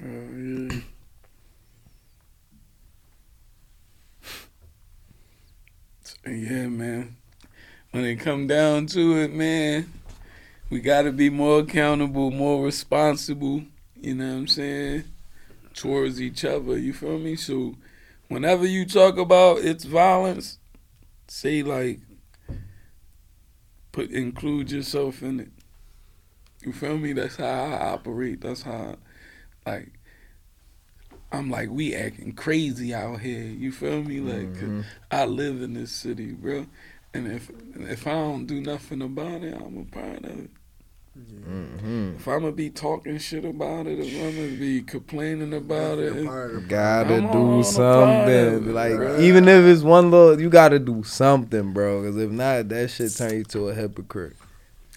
[0.00, 0.80] Oh, yeah.
[6.24, 7.16] Yeah, man.
[7.90, 9.92] When it come down to it, man,
[10.70, 13.64] we got to be more accountable, more responsible.
[14.00, 15.04] You know what I'm saying?
[15.74, 16.78] Towards each other.
[16.78, 17.34] You feel me?
[17.34, 17.74] So,
[18.28, 20.58] whenever you talk about its violence,
[21.28, 22.00] say like,
[23.92, 25.50] put include yourself in it.
[26.64, 27.12] You feel me?
[27.12, 28.40] That's how I operate.
[28.40, 28.96] That's how,
[29.66, 29.92] like,
[31.30, 33.42] I'm like, we acting crazy out here.
[33.44, 34.20] You feel me?
[34.20, 34.84] Like, Mhm.
[35.10, 36.66] I live in this city, bro.
[37.12, 40.50] And if if I don't do nothing about it, I'm a part of it.
[41.16, 42.16] Mhm.
[42.16, 46.24] If I'm gonna be talking shit about it, if I'm gonna be complaining about it,
[46.68, 48.62] Gotta I'm do something.
[48.64, 49.20] part, Like bro.
[49.20, 52.02] even if it's one little, you gotta do something, bro.
[52.02, 54.34] Because if not, that shit turn you to a hypocrite.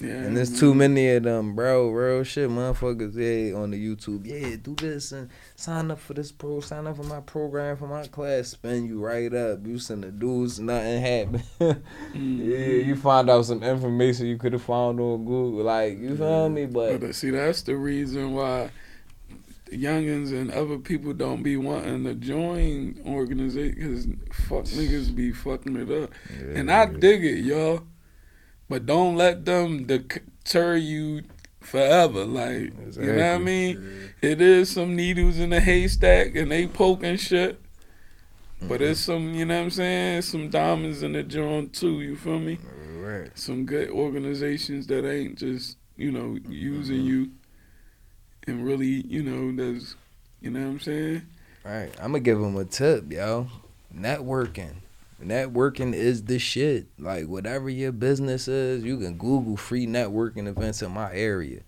[0.02, 1.90] Yeah, and there's too many of them, bro.
[1.90, 3.16] Real shit, motherfuckers.
[3.16, 4.28] Yeah, on the YouTube.
[4.28, 6.60] Yeah, do this and sign up for this pro.
[6.60, 8.50] Sign up for my program for my class.
[8.50, 9.66] Spin you right up.
[9.66, 11.44] You send the dudes, nothing happen.
[11.60, 12.42] mm-hmm.
[12.48, 15.64] Yeah, you find out some information you could have found on Google.
[15.64, 16.68] Like you feel me?
[16.68, 18.70] But, but see, that's the reason why
[19.72, 24.06] youngins and other people don't be wanting to join organization because
[24.46, 26.12] fuck niggas be fucking it up.
[26.40, 27.84] Yeah, and I dig it, y'all.
[28.70, 31.24] But don't let them deter you
[31.60, 32.26] forever.
[32.26, 33.06] Like exactly.
[33.06, 34.12] you know what I mean?
[34.22, 34.30] Yeah.
[34.32, 37.62] It is some needles in the haystack and they poking shit.
[38.58, 38.68] Mm-hmm.
[38.70, 42.16] But it's some, you know what I'm saying, some diamonds in the joint too, you
[42.16, 42.58] feel me?
[42.98, 43.38] Right.
[43.38, 47.08] Some good organizations that ain't just, you know, using mm-hmm.
[47.08, 47.32] you
[48.48, 49.96] and really, you know, that's,
[50.42, 51.22] you know what I'm saying?
[51.64, 51.92] Right.
[52.00, 53.48] I'm gonna give them a tip, yo.
[53.94, 54.76] Networking.
[55.22, 56.88] Networking is the shit.
[57.00, 61.62] Like whatever your business is, you can Google free networking events in my area.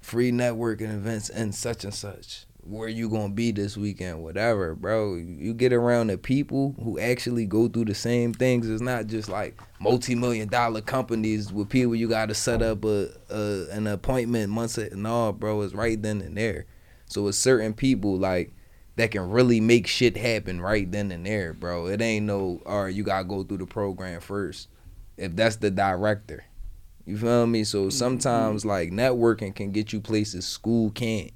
[0.00, 2.44] Free networking events in such and such.
[2.60, 4.22] Where you gonna be this weekend?
[4.22, 5.14] Whatever, bro.
[5.14, 8.68] You get around the people who actually go through the same things.
[8.68, 13.66] It's not just like multi-million dollar companies with people you gotta set up a, a
[13.70, 15.62] an appointment months and all, bro.
[15.62, 16.66] It's right then and there.
[17.06, 18.52] So it's certain people like
[18.98, 21.86] that can really make shit happen right then and there, bro.
[21.86, 24.68] It ain't no, all right, you gotta go through the program first.
[25.16, 26.44] If that's the director.
[27.06, 27.62] You feel me?
[27.62, 27.90] So mm-hmm.
[27.90, 31.30] sometimes like networking can get you places school can't.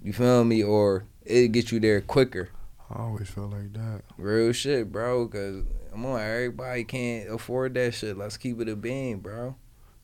[0.00, 0.62] You feel me?
[0.62, 2.50] Or it get you there quicker.
[2.88, 4.02] I always felt like that.
[4.16, 5.26] Real shit, bro.
[5.26, 8.16] Cause come on, everybody can't afford that shit.
[8.16, 9.56] Let's keep it a beam, bro.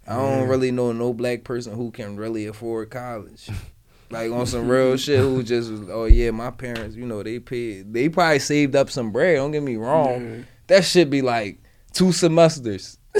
[0.04, 3.48] I don't really know no black person who can really afford college.
[4.12, 7.38] like on some real shit who just was, oh yeah, my parents, you know, they
[7.38, 10.20] paid they probably saved up some bread, don't get me wrong.
[10.20, 10.42] Yeah.
[10.68, 11.58] That should be like
[11.92, 12.98] two semesters.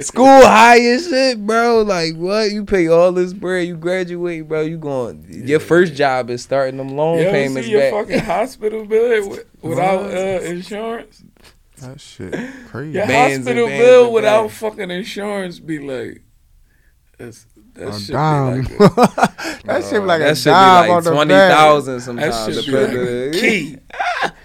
[0.00, 1.82] School high as shit, bro.
[1.82, 2.50] Like what?
[2.50, 4.62] You pay all this bread, you graduate, bro.
[4.62, 5.44] You going yeah.
[5.44, 10.04] your first job is starting them loan you payments see your fucking hospital bill without
[10.06, 11.22] uh, insurance.
[11.78, 12.34] That shit
[12.66, 12.98] crazy.
[12.98, 16.22] Your bands hospital bill without fucking insurance be like
[17.16, 17.46] that's
[17.78, 18.62] that should dime.
[18.64, 22.00] Be like a, that should be like that a should dime be like twenty thousand
[22.00, 22.46] sometimes.
[22.46, 23.76] That should be like a key.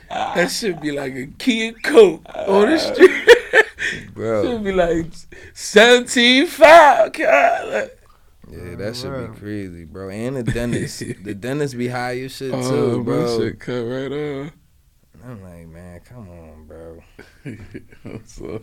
[0.09, 3.29] that should be like a key and coke on the uh, street.
[4.13, 5.07] Bro, should be like
[5.53, 7.11] seventeen five.
[7.17, 10.09] Yeah, that should be crazy, bro.
[10.09, 13.39] And the dentist, the dentist be high as shit oh, too, bro.
[13.39, 14.51] Shit cut right off.
[15.25, 17.03] I'm like, man, come on, bro.
[18.05, 18.61] I'm sorry.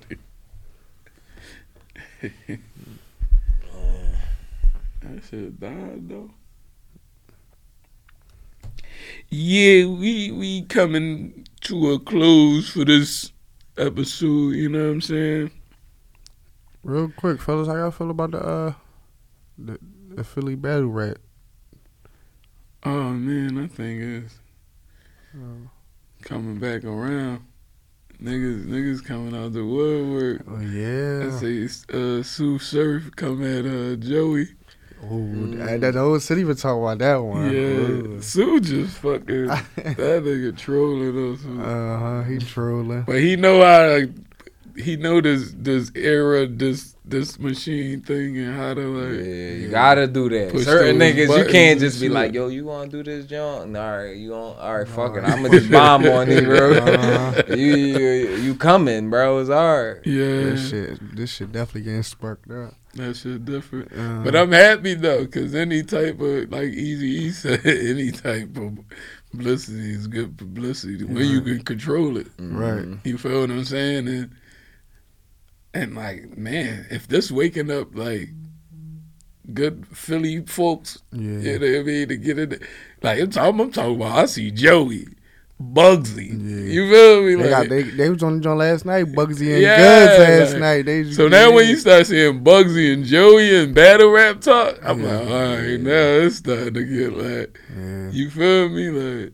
[5.01, 6.31] That shit died though.
[9.29, 13.33] Yeah, we we coming to a close for this
[13.79, 14.55] episode.
[14.55, 15.51] You know what I'm saying?
[16.83, 18.73] Real quick, fellas, how y'all feel about the uh
[19.59, 19.79] the,
[20.11, 21.19] the Philly battle rap?
[22.83, 24.39] Oh man, that thing is
[25.35, 25.69] uh,
[26.23, 27.45] coming back around.
[28.23, 30.43] Niggas, niggas coming out the woodwork.
[30.47, 31.27] Oh yeah.
[31.27, 34.49] I say, uh, Tsu Surf come at uh Joey.
[35.03, 35.81] Oh, mm.
[35.81, 37.45] that, the whole city been talking about that one.
[37.47, 38.23] Yeah, Ooh.
[38.23, 39.67] Sue just fucking that
[39.97, 41.45] nigga trolling us.
[41.45, 43.03] Uh huh, he trolling.
[43.03, 44.07] But he know how
[44.77, 49.27] he know this this era this this machine thing and how to like.
[49.27, 50.59] Yeah, you gotta do that.
[50.61, 52.13] Certain niggas, you can't just be shit.
[52.13, 53.75] like, yo, you wanna do this, John?
[53.75, 54.59] All right, you want?
[54.59, 55.25] All right, fuck it.
[55.25, 56.71] I'm gonna just bomb on you, bro.
[56.81, 57.43] Uh-huh.
[57.49, 59.39] you, you you coming, bro?
[59.39, 60.07] It's hard.
[60.07, 62.75] Yeah, this shit, this shit definitely getting sparked up.
[62.95, 63.93] That shit different.
[63.97, 68.57] Uh, but I'm happy though, cause any type of like Easy E said, any type
[68.57, 68.79] of
[69.31, 71.05] publicity is good publicity.
[71.05, 72.27] Where you can control it.
[72.39, 72.87] Right.
[73.05, 74.09] You feel what I'm saying?
[74.09, 74.35] And
[75.73, 78.31] and like, man, if this waking up like
[79.55, 82.61] good Philly folks, yeah, you know what I mean, to get in,
[83.03, 84.19] like I'm talking, I'm talking about.
[84.19, 85.07] I see Joey.
[85.61, 86.29] Bugsy.
[86.31, 86.73] Yeah.
[86.73, 87.35] You feel me?
[87.35, 90.19] They, like, got, they, they was on the joint last night, Bugsy and yeah, Goodz
[90.19, 90.87] last like, night.
[90.87, 95.03] They so now when you start seeing Bugsy and Joey and battle rap talk, I'm
[95.03, 95.19] yeah.
[95.19, 98.11] like, all right, now it's starting to get like, yeah.
[98.11, 98.89] you feel me?
[98.91, 99.33] Like,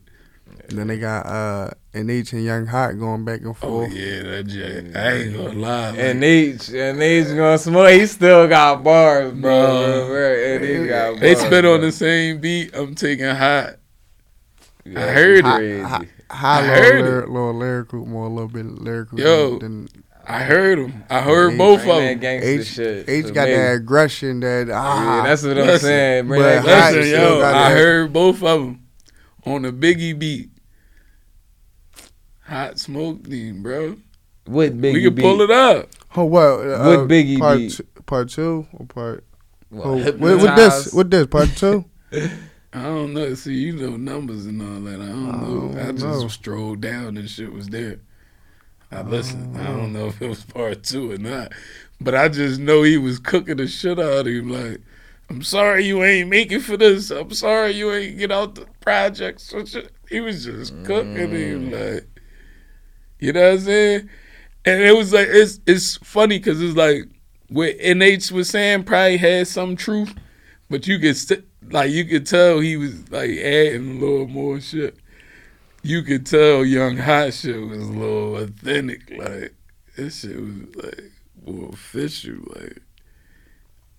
[0.69, 3.91] then they got uh NH and Young Hot going back and oh, forth.
[3.93, 4.93] Oh yeah, that J.
[4.95, 5.97] I ain't gonna lie.
[5.97, 7.91] And NH and H gonna smoke.
[7.91, 10.07] He still got bars, bro.
[10.09, 10.59] bro.
[10.61, 12.75] NH got bars, they spit on the same beat.
[12.75, 13.77] I'm taking Hot.
[14.85, 15.83] Yeah, I heard hot, it.
[15.83, 19.19] Hot, high I heard little, little lyrical, more a little bit lyrical.
[19.21, 19.89] Yo, than,
[20.27, 21.05] I heard him.
[21.09, 22.21] I heard H, both of them.
[22.25, 23.55] H, shit H got me.
[23.55, 25.19] that aggression that ah.
[25.23, 26.27] Yeah, that's what I'm saying.
[26.27, 28.87] Bring but listen, yo, I heard both of them
[29.45, 30.51] on the Biggie beat.
[32.43, 33.97] Hot smoke team, bro.
[34.47, 34.93] With Biggie?
[34.95, 35.23] We can beat?
[35.23, 35.89] pull it up.
[36.17, 36.41] Oh, what?
[36.43, 37.73] Uh, What Biggie part beat?
[37.73, 39.25] two, part two or part?
[39.71, 41.85] What, Oh, with, with this, with this part two.
[42.77, 43.33] I don't know.
[43.33, 45.01] See, you know numbers and all that.
[45.01, 45.61] I don't I know.
[45.73, 46.29] don't I just know.
[46.29, 48.01] strolled down and shit was there.
[48.93, 49.57] I listened.
[49.57, 51.53] I don't know if it was part two or not,
[52.03, 54.51] but I just know he was cooking the shit out of him.
[54.51, 54.83] Like,
[55.31, 57.11] I'm sorry you ain't making for this.
[57.11, 59.55] I'm sorry you ain't get out the projects.
[60.11, 61.95] He was just cooking him mm.
[61.95, 62.07] like,
[63.19, 64.11] you know what I'm saying?
[64.67, 67.05] And it was like it's it's funny because it's like
[67.49, 70.15] what NH was saying probably had some truth,
[70.69, 74.61] but you could st- like you could tell he was like adding a little more
[74.61, 74.97] shit.
[75.83, 79.11] You could tell Young Hot shit was a little authentic.
[79.17, 79.55] Like
[79.97, 81.13] this shit was like
[81.47, 82.37] more official.
[82.57, 82.83] Like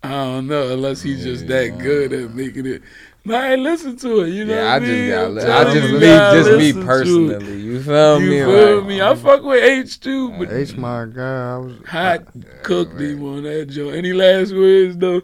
[0.03, 2.81] I don't know unless he's just that good at making it.
[3.29, 4.29] I ain't listen to it.
[4.29, 5.09] You know Yeah, I I mean?
[5.09, 5.41] just I'm got.
[5.41, 7.55] telling I just me, just me personally.
[7.61, 8.37] You feel You me?
[8.37, 9.01] You feel Like, me?
[9.01, 12.21] I fuck with H too, but H my guy, I was hot
[12.63, 13.95] cooked him on that joint.
[13.97, 15.21] Any last words though?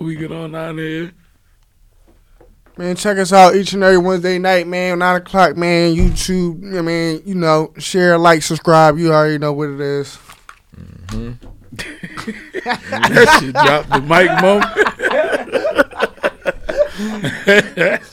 [0.00, 1.12] We get on out of here.
[2.78, 5.00] Man, check us out each and every Wednesday night, man.
[5.00, 5.96] Nine o'clock, man.
[5.96, 8.98] YouTube, I mean, you know, share, like, subscribe.
[8.98, 10.16] You already know what it is.
[10.76, 11.32] Mm-hmm.
[11.74, 14.64] that shit dropped the mic moment.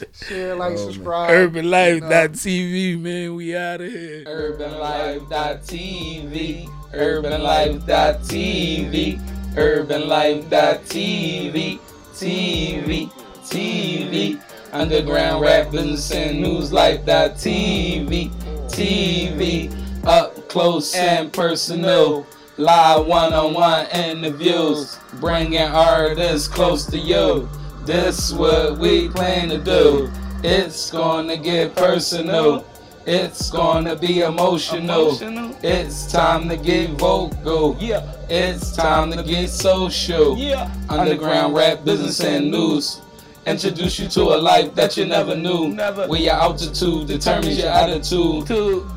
[0.16, 1.30] Share, like, subscribe.
[1.30, 3.36] UrbanLife.tv, man.
[3.36, 4.24] We out of here.
[4.26, 9.20] UrbanLife.tv, UrbanLife.tv,
[9.54, 11.80] UrbanLife.tv,
[12.16, 13.12] TV,
[13.44, 14.42] TV,
[14.76, 18.30] Underground Rap Business and Newslife.tv,
[18.68, 22.28] TV, up close and personal.
[22.58, 27.48] Live one-on-one interviews, bringing artists close to you.
[27.86, 30.12] This what we plan to do.
[30.44, 32.66] It's gonna get personal.
[33.06, 35.18] It's gonna be emotional.
[35.64, 37.78] It's time to get vocal.
[37.80, 38.04] Yeah.
[38.30, 40.38] It's time to get social.
[40.38, 40.70] Yeah.
[40.90, 43.00] Underground rap, business, and news.
[43.46, 45.70] Introduce you to a life that you never knew.
[45.70, 46.08] Never.
[46.08, 48.50] Where your altitude determines your attitude.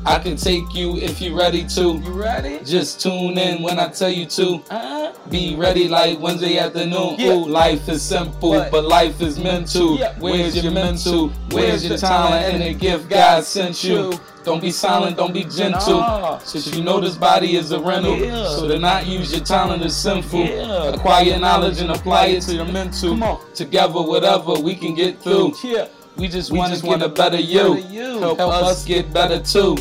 [0.05, 1.81] I can take you if you're ready to.
[1.97, 2.59] You ready?
[2.65, 4.55] Just tune in when I tell you to.
[4.71, 5.13] Uh-huh.
[5.29, 7.21] Be ready like Wednesday afternoon.
[7.21, 9.97] Ooh, life is simple, but life is mental.
[10.17, 11.29] Where's your mental?
[11.51, 14.19] Where's your talent and the gift God sent you?
[14.43, 16.39] Don't be silent, don't be gentle.
[16.43, 18.17] Since you know this body is a rental.
[18.55, 20.43] So to not use your talent is sinful.
[20.93, 23.39] Acquire knowledge and apply it to your mental.
[23.53, 25.53] Together, whatever we can get through.
[25.63, 25.87] Yeah.
[26.17, 27.75] We just want to get a better you.
[28.19, 29.77] Help us get better too.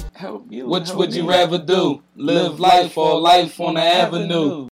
[0.48, 2.02] Which would you rather do?
[2.14, 4.66] Live life or life on the avenue?